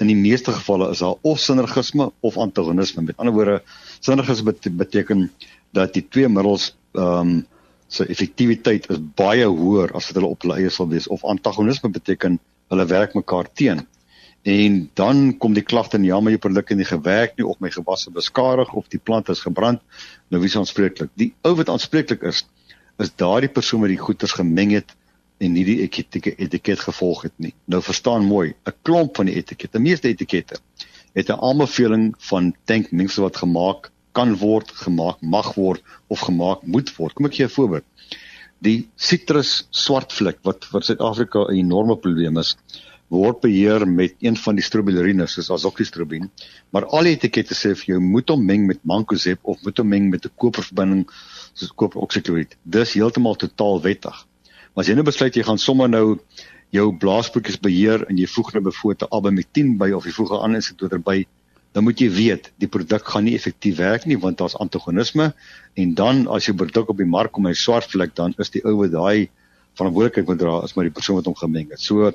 in 0.00 0.08
die 0.08 0.16
meeste 0.16 0.52
gevalle 0.52 0.90
is 0.90 1.02
daar 1.04 1.18
of 1.22 1.38
sinergisme 1.38 2.10
of 2.20 2.36
antagonisme. 2.36 3.02
Met 3.02 3.16
ander 3.16 3.34
woorde, 3.34 3.62
sinergisme 4.00 4.54
beteken 4.70 5.30
dat 5.72 5.94
die 5.94 6.06
twee 6.08 6.28
middels 6.28 6.74
ehm 6.94 7.20
um, 7.20 7.46
se 7.90 8.06
effektiwiteit 8.06 8.86
is 8.90 9.00
baie 9.18 9.46
hoër 9.46 9.90
as 9.98 10.06
wat 10.06 10.20
hulle 10.20 10.28
op 10.30 10.44
hulle 10.44 10.60
eie 10.60 10.70
sal 10.70 10.86
wees 10.88 11.08
of 11.10 11.24
antagonisme 11.26 11.90
beteken 11.90 12.38
hulle 12.70 12.86
werk 12.86 13.16
mekaar 13.18 13.48
teen. 13.58 13.82
En 14.42 14.90
dan 14.94 15.36
kom 15.38 15.52
die 15.52 15.62
klagte 15.62 15.96
en 15.96 16.04
ja, 16.04 16.20
maar 16.20 16.32
jou 16.32 16.40
produk 16.40 16.68
het 16.68 16.78
nie 16.78 16.88
gewerk 16.88 17.36
nie 17.36 17.46
of 17.46 17.60
my 17.60 17.70
gewasse 17.70 18.10
beskadig 18.10 18.72
of 18.72 18.88
die 18.88 19.00
plant 19.02 19.28
is 19.28 19.42
gebrand. 19.44 19.82
Nou 20.28 20.40
wie 20.40 20.48
is 20.48 20.56
aanspreeklik? 20.56 21.10
Die 21.14 21.34
ou 21.44 21.54
wat 21.58 21.68
aanspreeklik 21.68 22.22
is, 22.22 22.46
is 22.98 23.12
daardie 23.20 23.52
persoon 23.52 23.84
wat 23.84 23.92
die 23.92 24.00
goeders 24.00 24.32
gemeng 24.32 24.72
het 24.72 24.96
en 25.40 25.52
nie 25.52 25.64
die 25.64 25.80
etiket 25.84 26.32
etiket 26.36 26.80
gevolg 26.80 27.26
het 27.28 27.36
nie. 27.36 27.52
Nou 27.68 27.82
verstaan 27.82 28.24
mooi, 28.24 28.54
'n 28.66 28.76
klomp 28.82 29.16
van 29.16 29.26
die 29.26 29.36
etikette, 29.36 29.78
die 29.78 29.88
meeste 29.88 30.08
etikette 30.08 30.56
het 31.14 31.28
'n 31.28 31.40
aanbeveling 31.40 32.14
van 32.18 32.54
tankmengsel 32.64 33.22
wat 33.22 33.36
gemaak 33.36 33.90
kan 34.12 34.36
word, 34.36 34.70
gemaak 34.70 35.20
mag 35.20 35.54
word 35.54 35.82
of 36.08 36.20
gemaak 36.20 36.62
moet 36.62 36.96
word. 36.96 37.14
Kom 37.14 37.26
ek 37.26 37.34
gee 37.34 37.46
'n 37.46 37.56
voorbeeld. 37.56 37.84
Die 38.58 38.88
sitrus 38.96 39.66
swartvlek 39.70 40.38
wat 40.42 40.64
vir 40.64 40.82
Suid-Afrika 40.82 41.46
'n 41.48 41.56
enorme 41.56 41.96
probleem 41.96 42.38
is, 42.38 42.56
word 43.10 43.40
beheer 43.42 43.86
met 43.90 44.14
een 44.22 44.36
van 44.38 44.58
die 44.58 44.64
strobilurines 44.64 45.34
soos 45.34 45.50
azoxystrobin, 45.50 46.28
maar 46.70 46.86
al 46.94 47.08
die 47.08 47.16
etikette 47.16 47.56
sê 47.58 47.74
vir 47.74 47.96
jou 47.96 48.00
moet 48.04 48.30
hom 48.30 48.44
meng 48.46 48.68
met 48.68 48.84
mancozeb 48.86 49.40
of 49.42 49.58
moet 49.66 49.82
hom 49.82 49.90
meng 49.90 50.10
met 50.10 50.26
'n 50.26 50.36
koperverbinding 50.36 51.04
soos 51.54 51.72
koperoxyklorid. 51.74 52.56
Dis 52.64 52.94
heeltemal 52.94 53.36
totaal 53.36 53.82
wettig. 53.82 54.26
Maar 54.74 54.84
as 54.84 54.88
jy 54.88 54.94
nou 54.94 55.04
besluit 55.04 55.34
jy 55.34 55.42
gaan 55.42 55.58
sommer 55.58 55.88
nou 55.88 56.20
jou 56.70 56.86
blaasboekies 56.92 57.58
beheer 57.58 58.06
en 58.08 58.16
jy 58.16 58.26
voeg 58.26 58.52
nou 58.52 58.62
byvoorbeeld 58.62 59.02
'n 59.02 59.16
abamectin 59.16 59.78
by 59.78 59.90
of 59.90 60.04
jy 60.04 60.12
voeg 60.12 60.30
'n 60.30 60.42
ander 60.44 60.56
insektoder 60.62 61.00
by, 61.00 61.26
dan 61.72 61.84
moet 61.84 62.00
jy 62.00 62.10
weet 62.10 62.50
die 62.58 62.68
produk 62.68 63.06
gaan 63.06 63.24
nie 63.24 63.34
effektief 63.34 63.76
werk 63.78 64.06
nie 64.06 64.18
want 64.18 64.38
daar's 64.38 64.56
antagonisme 64.56 65.32
en 65.74 65.94
dan 65.94 66.26
as 66.28 66.48
jy 66.48 66.54
produk 66.54 66.90
op 66.90 66.98
die 66.98 67.06
mark 67.06 67.32
kom 67.32 67.46
hy 67.46 67.54
swart 67.54 67.90
vlek 67.90 68.14
dan 68.18 68.34
is 68.38 68.50
die 68.50 68.62
ou 68.64 68.76
wat 68.82 68.92
daai 68.94 69.28
verantwoordelikheid 69.80 70.28
moet 70.28 70.40
dra 70.40 70.56
as 70.64 70.76
maar 70.76 70.88
die 70.88 70.94
persoon 70.94 71.18
wat 71.20 71.28
hom 71.30 71.38
gemeng 71.40 71.72
het. 71.72 71.82
So 71.82 72.12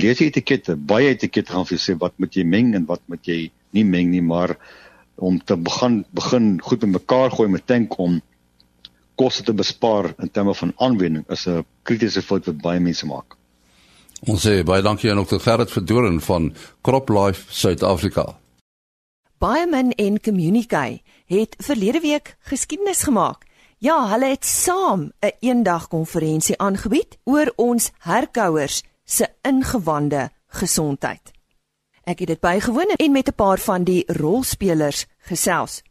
lees 0.00 0.20
die 0.20 0.28
etikette, 0.30 0.76
baie 0.76 1.14
etikette 1.14 1.54
gaan 1.54 1.68
vir 1.68 1.78
jou 1.78 1.82
sê 1.86 1.98
wat 2.00 2.18
moet 2.22 2.36
jy 2.36 2.44
meng 2.44 2.74
en 2.78 2.86
wat 2.90 3.02
moet 3.10 3.30
jy 3.30 3.40
nie 3.74 3.86
meng 3.88 4.10
nie, 4.12 4.22
maar 4.22 4.56
om 5.16 5.38
te 5.38 5.56
begin 5.56 6.02
begin 6.14 6.54
goed 6.62 6.82
met 6.84 6.98
mekaar 6.98 7.30
gooi 7.34 7.48
met 7.48 7.66
tank 7.66 7.98
om 8.02 8.20
koste 9.14 9.44
te 9.46 9.54
bespaar 9.54 10.10
in 10.18 10.30
terme 10.30 10.54
van 10.54 10.72
aanwending 10.76 11.24
is 11.30 11.46
'n 11.46 11.64
kritiese 11.82 12.22
fout 12.22 12.46
wat 12.46 12.62
baie 12.62 12.80
mense 12.80 13.06
maak. 13.06 13.36
Ons 14.26 14.46
sê 14.46 14.62
baie 14.64 14.82
dankie 14.82 15.10
aan 15.10 15.24
Dr. 15.24 15.38
Gerrit 15.38 15.70
Verdoren 15.70 16.20
van 16.20 16.54
CropLife 16.82 17.52
Suid-Afrika. 17.52 18.38
Biomin 19.38 19.92
en 19.92 20.20
Communicate 20.20 21.02
het 21.26 21.54
verlede 21.58 22.00
week 22.00 22.36
geskiedenis 22.40 23.02
gemaak. 23.02 23.44
Ja, 23.78 24.08
hulle 24.08 24.26
het 24.26 24.44
saam 24.44 25.00
'n 25.00 25.12
een 25.20 25.32
eendag 25.40 25.88
konferensie 25.88 26.58
aangebied 26.58 27.18
oor 27.24 27.52
ons 27.56 27.90
herkouers 27.98 28.82
se 29.04 29.28
ingewande 29.42 30.30
gesondheid. 30.46 31.32
Ek 32.04 32.18
het 32.18 32.28
dit 32.28 32.40
bygewoon 32.40 32.88
en 32.96 33.12
met 33.12 33.28
'n 33.28 33.34
paar 33.34 33.58
van 33.58 33.84
die 33.84 34.04
rolspelers 34.06 35.06
gesels. 35.18 35.82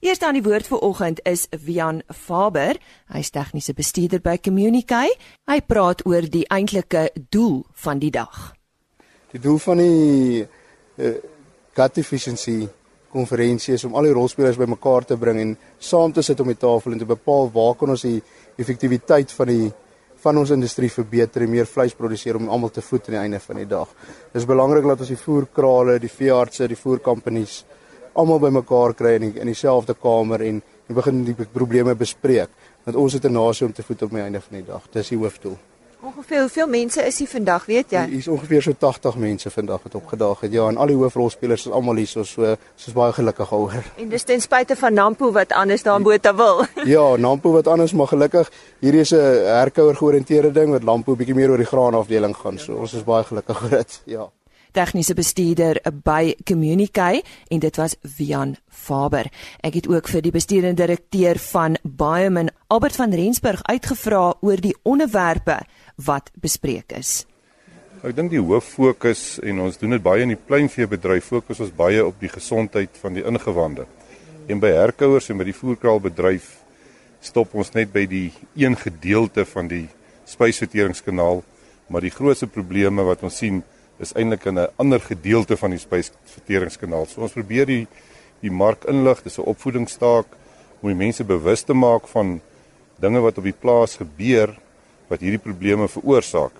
Eerste 0.00 0.26
aan 0.26 0.34
die 0.34 0.42
woord 0.42 0.66
vir 0.66 0.78
oggend 0.78 1.20
is 1.22 1.46
Wian 1.64 2.02
Faber. 2.08 2.76
Hy's 3.06 3.30
tegniese 3.30 3.72
bestuurder 3.72 4.20
by 4.20 4.38
Communicate. 4.38 5.16
Hy 5.46 5.60
praat 5.60 6.06
oor 6.06 6.26
die 6.30 6.48
eintlike 6.48 7.10
doel 7.28 7.64
van 7.72 7.98
die 7.98 8.10
dag. 8.10 8.54
Die 9.30 9.40
doel 9.40 9.58
van 9.58 9.76
die 9.76 10.48
uh, 10.96 11.14
gut 11.72 11.96
efficiency 11.96 12.68
konferensie 13.12 13.74
is 13.74 13.84
om 13.84 13.94
al 13.94 14.08
die 14.08 14.14
rolspelers 14.16 14.58
bymekaar 14.60 15.04
te 15.04 15.16
bring 15.16 15.40
en 15.40 15.54
saam 15.78 16.12
te 16.12 16.22
sit 16.22 16.40
om 16.40 16.48
die 16.48 16.58
tafel 16.58 16.92
en 16.92 16.98
te 16.98 17.08
bepaal 17.08 17.50
waar 17.52 17.74
kan 17.78 17.92
ons 17.94 18.06
die 18.08 18.20
effektiwiteit 18.56 19.32
van 19.32 19.52
die 19.52 19.72
van 20.22 20.38
ons 20.38 20.52
industrie 20.54 20.90
verbeter 20.90 21.42
en 21.42 21.50
meer 21.50 21.66
vleis 21.66 21.96
produseer 21.98 22.36
om 22.38 22.48
almal 22.48 22.70
te 22.70 22.82
voed 22.82 23.08
aan 23.08 23.14
die 23.16 23.20
einde 23.24 23.40
van 23.42 23.58
die 23.58 23.66
dag. 23.66 23.88
Dis 24.30 24.46
belangrik 24.46 24.86
dat 24.86 25.00
ons 25.02 25.10
die 25.10 25.18
voerkrale, 25.18 25.96
die 25.98 26.10
veeartse, 26.12 26.68
die 26.70 26.78
voerkompanies 26.78 27.64
almal 28.14 28.38
bymekaar 28.38 28.94
kry 28.94 29.16
in 29.18 29.26
die, 29.26 29.40
in 29.42 29.50
dieselfde 29.50 29.96
kamer 29.98 30.44
en 30.46 30.62
en 30.88 31.00
begin 31.00 31.24
die 31.24 31.34
probleme 31.52 31.94
bespreek. 31.96 32.50
Want 32.84 32.96
ons 32.96 33.12
het 33.12 33.24
'n 33.24 33.32
nasie 33.32 33.66
om 33.66 33.72
te 33.72 33.82
voed 33.82 34.02
op 34.02 34.10
die 34.10 34.20
einde 34.20 34.40
van 34.40 34.56
die 34.58 34.66
dag. 34.66 34.82
Dis 34.90 35.08
die 35.08 35.18
hoofdoel. 35.18 35.71
Ongeveer 36.02 36.40
hoeveel 36.40 36.66
mense 36.66 37.02
is 37.06 37.18
hier 37.18 37.28
vandag, 37.30 37.66
weet 37.70 37.92
jy? 37.94 38.00
Hier 38.10 38.18
is 38.18 38.26
ongeveer 38.28 38.62
so 38.62 38.72
80 38.78 39.16
mense 39.22 39.50
vandag 39.54 39.84
wat 39.84 39.94
opgedaag 39.94 40.40
het. 40.42 40.52
Ja, 40.52 40.64
en 40.66 40.80
al 40.82 40.90
die 40.90 40.96
hoofrolspelers 40.98 41.68
is 41.68 41.72
almal 41.72 42.00
hier 42.02 42.10
so 42.10 42.26
so 42.26 42.56
soos 42.74 42.96
baie 42.96 43.14
gelukkig 43.14 43.52
oor. 43.54 43.86
En 44.02 44.10
dis 44.10 44.26
ten 44.26 44.42
spyte 44.42 44.74
van 44.76 44.98
Nampo 44.98 45.30
wat 45.32 45.54
anders 45.54 45.86
daar 45.86 46.02
in 46.02 46.08
Botha 46.08 46.34
wil. 46.34 46.64
ja, 46.96 47.06
Nampo 47.16 47.54
wat 47.54 47.70
anders 47.70 47.94
maar 47.94 48.10
gelukkig 48.10 48.50
hierdie 48.82 49.06
is 49.06 49.14
'n 49.14 49.46
herkouer 49.46 49.94
georiënteerde 49.94 50.50
ding 50.50 50.74
wat 50.74 50.82
Nampo 50.82 51.14
bietjie 51.14 51.38
meer 51.38 51.54
oor 51.54 51.62
die 51.62 51.70
graanafdeling 51.70 52.36
gaan. 52.36 52.58
So 52.58 52.82
ons 52.82 52.98
is 52.98 53.04
baie 53.04 53.24
gelukkig 53.24 53.62
oor 53.62 53.78
dit. 53.78 54.00
Ja 54.04 54.30
tegniese 54.72 55.14
bestuurder 55.14 55.80
by 56.04 56.34
Communicate 56.48 57.22
en 57.50 57.60
dit 57.62 57.80
was 57.80 57.96
Vian 58.02 58.56
Faber. 58.68 59.28
Ek 59.62 59.76
het 59.80 59.88
ook 59.88 60.08
vir 60.08 60.24
die 60.24 60.34
bestuurende 60.34 60.82
direkteur 60.82 61.38
van 61.52 61.76
Biomin 61.82 62.50
Albert 62.72 62.96
van 62.96 63.14
Rensburg 63.14 63.62
uitgevra 63.68 64.32
oor 64.40 64.60
die 64.60 64.74
onderwerpe 64.82 65.60
wat 65.96 66.32
bespreek 66.40 66.92
is. 66.96 67.22
Ek 68.02 68.16
dink 68.18 68.32
die 68.32 68.42
hoof 68.42 68.66
fokus 68.66 69.36
en 69.46 69.60
ons 69.62 69.76
doen 69.78 69.94
dit 69.94 70.02
baie 70.02 70.24
in 70.24 70.32
die 70.32 70.40
pluimveebedryf 70.40 71.28
fokus 71.30 71.60
ons 71.62 71.74
baie 71.76 72.02
op 72.02 72.16
die 72.18 72.32
gesondheid 72.32 72.96
van 72.98 73.14
die 73.14 73.22
ingewande. 73.22 73.86
En 74.50 74.58
by 74.58 74.72
herkouers 74.74 75.30
en 75.30 75.38
by 75.38 75.46
die 75.46 75.54
voerkraalbedryf 75.54 76.48
stop 77.22 77.54
ons 77.54 77.70
net 77.76 77.92
by 77.94 78.02
die 78.10 78.32
een 78.58 78.74
gedeelte 78.74 79.44
van 79.46 79.70
die 79.70 79.84
spysverteringskanaal, 80.26 81.44
maar 81.86 82.02
die 82.02 82.10
grootste 82.10 82.48
probleme 82.50 83.04
wat 83.06 83.22
ons 83.22 83.38
sien 83.38 83.62
is 84.02 84.14
eintlik 84.18 84.46
in 84.46 84.58
'n 84.58 84.68
ander 84.76 85.00
gedeelte 85.00 85.56
van 85.56 85.70
die 85.70 85.78
spysverteringskanaal. 85.78 87.06
So 87.06 87.22
ons 87.22 87.32
probeer 87.32 87.66
die 87.66 87.86
die 88.40 88.50
mark 88.50 88.84
inlig, 88.84 89.22
dis 89.22 89.38
'n 89.38 89.46
opvoedingstaak 89.46 90.26
om 90.80 90.88
die 90.88 90.98
mense 91.06 91.24
bewus 91.24 91.62
te 91.62 91.74
maak 91.74 92.08
van 92.08 92.40
dinge 92.98 93.20
wat 93.20 93.38
op 93.38 93.44
die 93.44 93.60
plaas 93.60 93.96
gebeur 93.96 94.58
wat 95.08 95.20
hierdie 95.20 95.42
probleme 95.42 95.88
veroorsaak. 95.88 96.52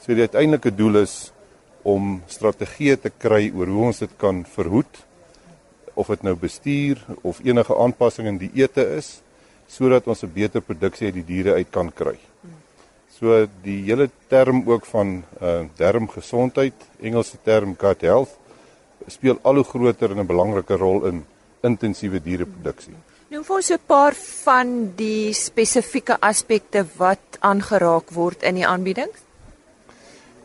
So 0.00 0.14
die 0.14 0.26
uiteindelike 0.26 0.74
doel 0.74 0.96
is 1.02 1.32
om 1.82 2.22
strategieë 2.26 2.96
te 3.00 3.10
kry 3.10 3.52
oor 3.54 3.66
hoe 3.66 3.84
ons 3.90 3.98
dit 3.98 4.10
kan 4.16 4.44
verhoed 4.44 5.04
of 5.94 6.06
dit 6.06 6.22
nou 6.22 6.34
bestuur 6.34 6.98
of 7.22 7.40
enige 7.44 7.74
aanpassing 7.74 8.28
in 8.28 8.38
die 8.38 8.50
ete 8.54 8.84
is 8.96 9.20
sodat 9.68 10.06
ons 10.06 10.22
'n 10.24 10.32
beter 10.32 10.60
produksie 10.60 11.06
uit 11.06 11.14
die 11.14 11.24
diere 11.24 11.54
uit 11.54 11.70
kan 11.70 11.92
kry. 11.92 12.18
So 13.18 13.48
die 13.64 13.80
hele 13.82 14.06
term 14.30 14.62
ook 14.70 14.86
van 14.86 15.24
uh 15.42 15.64
darmgesondheid, 15.76 16.74
Engelse 17.02 17.40
term 17.42 17.74
gut 17.78 18.04
health, 18.06 18.30
speel 19.10 19.40
al 19.42 19.58
hoe 19.58 19.64
groter 19.64 20.12
en 20.14 20.20
'n 20.22 20.26
belangrike 20.26 20.76
rol 20.76 21.06
in 21.06 21.24
intensiewe 21.60 22.20
diereproduksie. 22.22 22.94
Nou 23.30 23.42
vir 23.42 23.62
so 23.62 23.74
'n 23.74 23.86
paar 23.86 24.14
van 24.44 24.92
die 24.96 25.32
spesifieke 25.32 26.16
aspekte 26.20 26.86
wat 26.96 27.38
aangeraak 27.40 28.10
word 28.10 28.42
in 28.42 28.54
die 28.54 28.66
aanbiedings. 28.66 29.18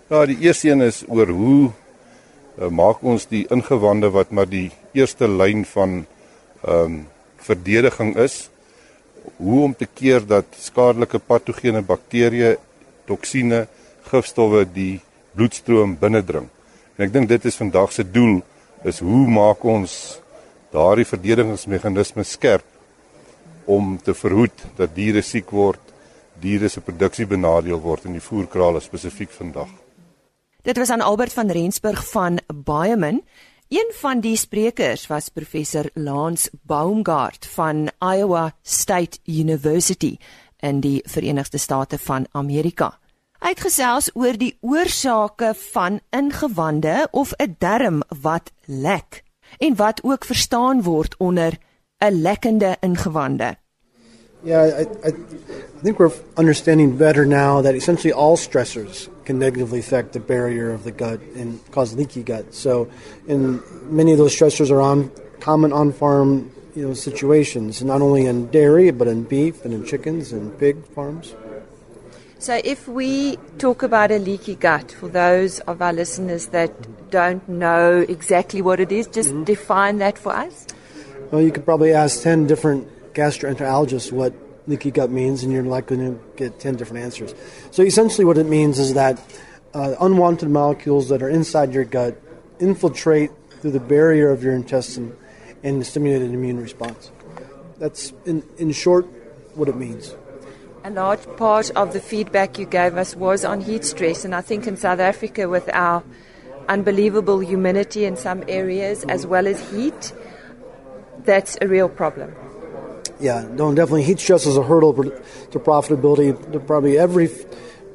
Ja, 0.09 0.25
die 0.25 0.39
eerste 0.39 0.69
een 0.69 0.81
is 0.81 1.03
oor 1.07 1.27
hoe 1.27 1.71
uh, 2.59 2.69
maak 2.69 3.03
ons 3.03 3.25
die 3.25 3.45
ingewande 3.49 4.09
wat 4.09 4.31
maar 4.31 4.49
die 4.49 4.71
eerste 4.93 5.27
lyn 5.27 5.65
van 5.65 6.05
ehm 6.63 6.85
um, 6.85 7.07
verdediging 7.37 8.15
is 8.15 8.49
hoe 9.37 9.63
om 9.63 9.75
te 9.75 9.85
keer 9.85 10.25
dat 10.27 10.45
skadelike 10.59 11.19
patogene 11.19 11.81
bakterieë, 11.81 12.55
toksine, 13.07 13.65
gifstowwe 14.09 14.65
die 14.65 15.01
bloedstroom 15.33 15.95
binnendring. 15.99 16.49
En 16.97 17.05
ek 17.07 17.13
dink 17.13 17.29
dit 17.31 17.45
is 17.49 17.57
vandag 17.59 17.93
se 17.93 18.05
doel 18.05 18.41
is 18.87 18.99
hoe 18.99 19.27
maak 19.31 19.63
ons 19.63 20.19
daardie 20.73 21.07
verdedigingsmeganismes 21.07 22.35
skerp 22.35 22.65
om 23.65 23.95
te 23.97 24.13
verhoed 24.17 24.65
dat 24.77 24.95
diere 24.95 25.21
siek 25.23 25.51
word, 25.55 25.81
diere 26.41 26.69
se 26.69 26.83
produksie 26.83 27.25
benadeel 27.29 27.79
word 27.81 28.09
in 28.09 28.17
die 28.17 28.23
voerkrale 28.23 28.81
spesifiek 28.83 29.31
vandag. 29.31 29.69
Dit 30.63 30.77
was 30.79 30.89
aan 30.89 31.03
Albert 31.03 31.33
van 31.33 31.51
Rensburg 31.51 32.03
van 32.11 32.39
Biomin. 32.47 33.21
Een 33.73 33.89
van 33.97 34.19
die 34.21 34.35
sprekers 34.37 35.07
was 35.09 35.31
professor 35.33 35.87
Lance 35.93 36.49
Baumgart 36.61 37.45
van 37.45 37.89
Iowa 37.99 38.51
State 38.61 39.17
University 39.25 40.17
in 40.59 40.79
die 40.79 41.01
Verenigde 41.09 41.57
State 41.57 41.97
van 41.97 42.27
Amerika. 42.31 42.91
Hy 43.41 43.55
het 43.55 43.63
gesels 43.65 44.11
oor 44.13 44.37
die 44.37 44.51
oorsake 44.61 45.55
van 45.71 45.99
ingewande 46.13 47.07
of 47.11 47.33
'n 47.39 47.55
darm 47.57 48.03
wat 48.21 48.51
lek 48.65 49.23
en 49.57 49.75
wat 49.75 50.03
ook 50.03 50.25
verstaan 50.25 50.83
word 50.83 51.15
onder 51.17 51.57
'n 51.97 52.21
lekkende 52.21 52.77
ingewande. 52.79 53.55
Yeah, 54.43 54.81
I, 54.81 54.85
I, 55.07 55.13
think 55.81 55.97
we're 55.97 56.13
understanding 56.37 56.97
better 56.97 57.25
now 57.27 57.63
that 57.63 57.73
essentially 57.73 58.13
all 58.13 58.37
stressors 58.37 59.09
can 59.25 59.39
negatively 59.39 59.79
affect 59.79 60.13
the 60.13 60.19
barrier 60.19 60.71
of 60.71 60.83
the 60.83 60.91
gut 60.91 61.19
and 61.35 61.59
cause 61.71 61.95
leaky 61.95 62.23
gut. 62.23 62.53
So, 62.53 62.89
and 63.27 63.61
many 63.89 64.11
of 64.11 64.17
those 64.17 64.35
stressors 64.35 64.71
are 64.71 64.81
on 64.81 65.11
common 65.39 65.73
on-farm 65.73 66.51
you 66.75 66.87
know 66.87 66.93
situations, 66.93 67.83
not 67.83 68.01
only 68.01 68.25
in 68.25 68.47
dairy 68.47 68.91
but 68.91 69.07
in 69.07 69.23
beef 69.23 69.63
and 69.65 69.73
in 69.73 69.85
chickens 69.85 70.31
and 70.31 70.57
pig 70.59 70.85
farms. 70.87 71.35
So, 72.39 72.59
if 72.63 72.87
we 72.89 73.37
talk 73.57 73.83
about 73.83 74.11
a 74.11 74.19
leaky 74.19 74.55
gut, 74.55 74.91
for 74.91 75.07
those 75.07 75.59
of 75.61 75.81
our 75.81 75.93
listeners 75.93 76.47
that 76.47 76.71
don't 77.09 77.47
know 77.47 78.05
exactly 78.09 78.61
what 78.61 78.81
it 78.81 78.91
is, 78.91 79.07
just 79.07 79.29
mm-hmm. 79.29 79.45
define 79.45 79.99
that 79.99 80.17
for 80.17 80.33
us. 80.33 80.67
Well, 81.31 81.41
you 81.41 81.51
could 81.51 81.63
probably 81.63 81.93
ask 81.93 82.21
10 82.21 82.47
different 82.47 82.87
gastroenterologists 83.13 84.11
what 84.11 84.33
leaky 84.67 84.91
gut 84.91 85.09
means, 85.09 85.43
and 85.43 85.51
you're 85.51 85.63
likely 85.63 85.97
to 85.97 86.19
get 86.35 86.59
10 86.59 86.75
different 86.75 87.03
answers. 87.03 87.33
So 87.71 87.83
essentially, 87.83 88.25
what 88.25 88.37
it 88.37 88.45
means 88.45 88.79
is 88.79 88.93
that 88.93 89.21
uh, 89.73 89.95
unwanted 89.99 90.49
molecules 90.49 91.09
that 91.09 91.21
are 91.21 91.29
inside 91.29 91.73
your 91.73 91.85
gut 91.85 92.15
infiltrate 92.59 93.31
through 93.59 93.71
the 93.71 93.79
barrier 93.79 94.29
of 94.29 94.43
your 94.43 94.53
intestine 94.53 95.15
and 95.63 95.85
stimulate 95.85 96.21
an 96.21 96.33
immune 96.33 96.59
response. 96.59 97.11
That's, 97.77 98.13
in, 98.25 98.43
in 98.57 98.71
short, 98.71 99.05
what 99.55 99.67
it 99.69 99.75
means. 99.75 100.15
A 100.83 100.89
large 100.89 101.25
part 101.37 101.71
of 101.71 101.93
the 101.93 102.01
feedback 102.01 102.59
you 102.59 102.65
gave 102.65 102.97
us 102.97 103.15
was 103.15 103.45
on 103.45 103.61
heat 103.61 103.85
stress, 103.85 104.25
and 104.25 104.35
I 104.35 104.41
think 104.41 104.67
in 104.67 104.75
South 104.75 104.99
Africa, 104.99 105.47
with 105.47 105.69
our 105.73 106.03
unbelievable 106.67 107.39
humidity 107.39 108.05
in 108.05 108.17
some 108.17 108.43
areas 108.47 109.03
as 109.05 109.25
well 109.25 109.47
as 109.47 109.71
heat, 109.71 110.13
that's 111.19 111.57
a 111.61 111.67
real 111.67 111.87
problem. 111.87 112.35
Yeah, 113.19 113.47
no, 113.51 113.73
definitely. 113.73 114.03
Heat 114.03 114.19
stress 114.19 114.45
is 114.45 114.57
a 114.57 114.63
hurdle 114.63 114.93
to 114.93 115.59
profitability. 115.59 116.51
To 116.51 116.59
probably 116.59 116.97
every 116.97 117.29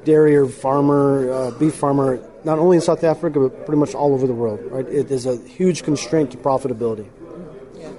dairy 0.05 0.37
or 0.37 0.47
farmer, 0.47 1.31
uh, 1.31 1.51
beef 1.53 1.75
farmer, 1.75 2.21
not 2.45 2.59
only 2.59 2.77
in 2.77 2.81
South 2.81 3.05
Africa 3.05 3.41
but 3.41 3.67
pretty 3.67 3.79
much 3.79 3.95
all 3.95 4.15
over 4.15 4.27
the 4.27 4.33
world. 4.33 4.61
Right, 4.71 4.87
it 4.87 5.11
is 5.11 5.27
a 5.27 5.37
huge 5.37 5.83
constraint 5.83 6.31
to 6.33 6.39
profitability. 6.39 7.07
Yeah. 7.77 7.91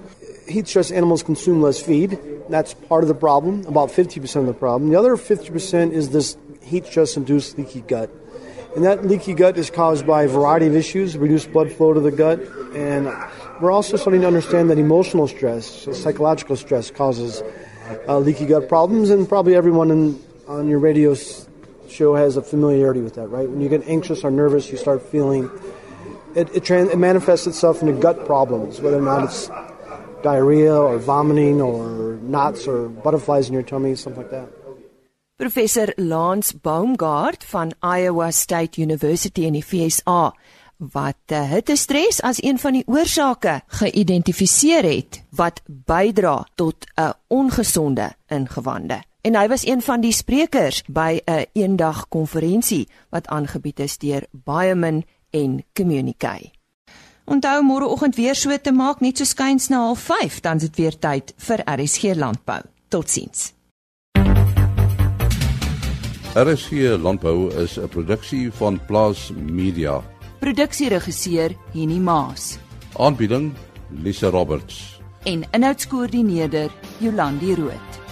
Heat 0.48 0.68
stress 0.68 0.92
animals 0.92 1.24
consume 1.24 1.62
less 1.62 1.80
feed. 1.80 2.18
That's 2.50 2.74
part 2.74 3.04
of 3.04 3.10
the 3.10 3.16
problem. 3.16 3.66
About 3.68 3.90
50% 3.90 4.36
of 4.38 4.48
the 4.48 4.54
problem. 4.54 4.90
The 4.90 4.98
other 4.98 5.16
50% 5.16 5.92
is 5.92 6.10
this 6.10 6.36
heat 6.64 6.86
stress 6.88 7.16
induced 7.16 7.58
leaky 7.58 7.82
gut. 7.82 8.10
And 8.76 8.86
that 8.86 9.06
leaky 9.06 9.34
gut 9.34 9.58
is 9.58 9.70
caused 9.70 10.06
by 10.06 10.24
a 10.24 10.28
variety 10.28 10.68
of 10.68 10.76
issues, 10.76 11.18
reduced 11.18 11.52
blood 11.52 11.72
flow 11.72 11.94
to 11.94 12.00
the 12.00 12.12
gut, 12.12 12.40
and 12.76 13.08
we're 13.62 13.72
also 13.72 13.98
starting 13.98 14.22
to 14.22 14.28
understand 14.28 14.70
that 14.70 14.78
emotional 14.78 15.28
stress, 15.28 15.88
psychological 15.92 16.56
stress, 16.56 16.92
causes 16.92 17.44
uh, 18.08 18.18
leaky 18.20 18.46
gut 18.46 18.70
problems, 18.70 19.10
and 19.10 19.28
probably 19.28 19.56
everyone 19.56 19.92
in, 19.92 20.24
on 20.48 20.68
your 20.68 20.80
radio 20.80 21.16
show 21.90 22.16
has 22.16 22.38
a 22.38 22.42
familiarity 22.42 23.02
with 23.02 23.16
that, 23.16 23.28
right? 23.28 23.50
When 23.50 23.62
you 23.62 23.70
get 23.70 23.88
anxious 23.88 24.24
or 24.24 24.32
nervous, 24.32 24.72
you 24.72 24.78
start 24.78 25.02
feeling 25.02 25.50
it, 26.36 26.50
it, 26.56 26.64
trans, 26.64 26.90
it 26.90 26.98
manifests 26.98 27.48
itself 27.48 27.82
into 27.82 27.94
gut 27.94 28.26
problems, 28.26 28.80
whether 28.80 28.98
or 28.98 29.02
not 29.02 29.24
it's 29.24 29.50
diarrhea 30.22 30.76
or 30.76 30.98
vomiting 30.98 31.62
or 31.62 32.18
knots 32.22 32.68
or 32.68 32.90
butterflies 32.90 33.48
in 33.48 33.54
your 33.54 33.64
tummy, 33.64 33.96
something 33.96 34.22
like 34.24 34.32
that. 34.32 34.50
Professor 35.38 35.94
Lance 35.98 36.52
Baumgart 36.52 37.44
van 37.46 37.74
Iowa 37.82 38.32
State 38.32 38.78
University 38.78 39.46
in 39.46 39.54
die 39.54 39.62
VSA 39.62 40.34
wat 40.80 41.20
uh, 41.28 41.44
hittestres 41.52 42.22
as 42.22 42.40
een 42.44 42.60
van 42.60 42.74
die 42.74 42.84
oorsake 42.88 43.60
geïdentifiseer 43.82 44.88
het 44.88 45.22
wat 45.36 45.62
bydra 45.68 46.48
tot 46.56 46.86
'n 46.96 47.14
ongesonde 47.28 48.12
ingewande. 48.28 49.04
En 49.22 49.36
hy 49.36 49.48
was 49.48 49.66
een 49.66 49.82
van 49.82 50.02
die 50.02 50.12
sprekers 50.12 50.84
by 50.88 51.20
'n 51.26 51.32
een 51.32 51.46
eendag 51.54 52.08
konferensie 52.08 52.88
wat 53.10 53.28
aangebied 53.28 53.80
is 53.80 53.98
deur 53.98 54.24
Biomin 54.32 55.06
en 55.30 55.64
Communicate. 55.74 56.52
Onthou 57.26 57.64
môreoggend 57.64 58.16
weer 58.16 58.36
so 58.36 58.58
te 58.62 58.72
maak 58.72 59.00
net 59.00 59.18
so 59.18 59.24
skuins 59.24 59.68
na 59.68 59.94
05:30 59.96 60.40
dan 60.42 60.56
is 60.56 60.62
dit 60.62 60.76
weer 60.76 61.00
tyd 61.00 61.34
vir 61.38 61.62
RSG 61.66 62.16
landbou. 62.16 62.62
Totsiens. 62.88 63.54
RSG 66.34 66.72
landbou 67.02 67.54
is 67.64 67.78
'n 67.78 67.88
produksie 67.88 68.52
van 68.52 68.80
Plaas 68.86 69.32
Media. 69.36 70.19
Produksieregisseur 70.40 71.52
Henny 71.74 72.00
Maas. 72.00 72.60
Aanbieding 72.96 73.52
Lisa 74.04 74.30
Roberts. 74.30 75.00
En 75.26 75.44
inhoudskoördineerder 75.52 76.72
Jolandi 77.00 77.56
Root. 77.56 78.09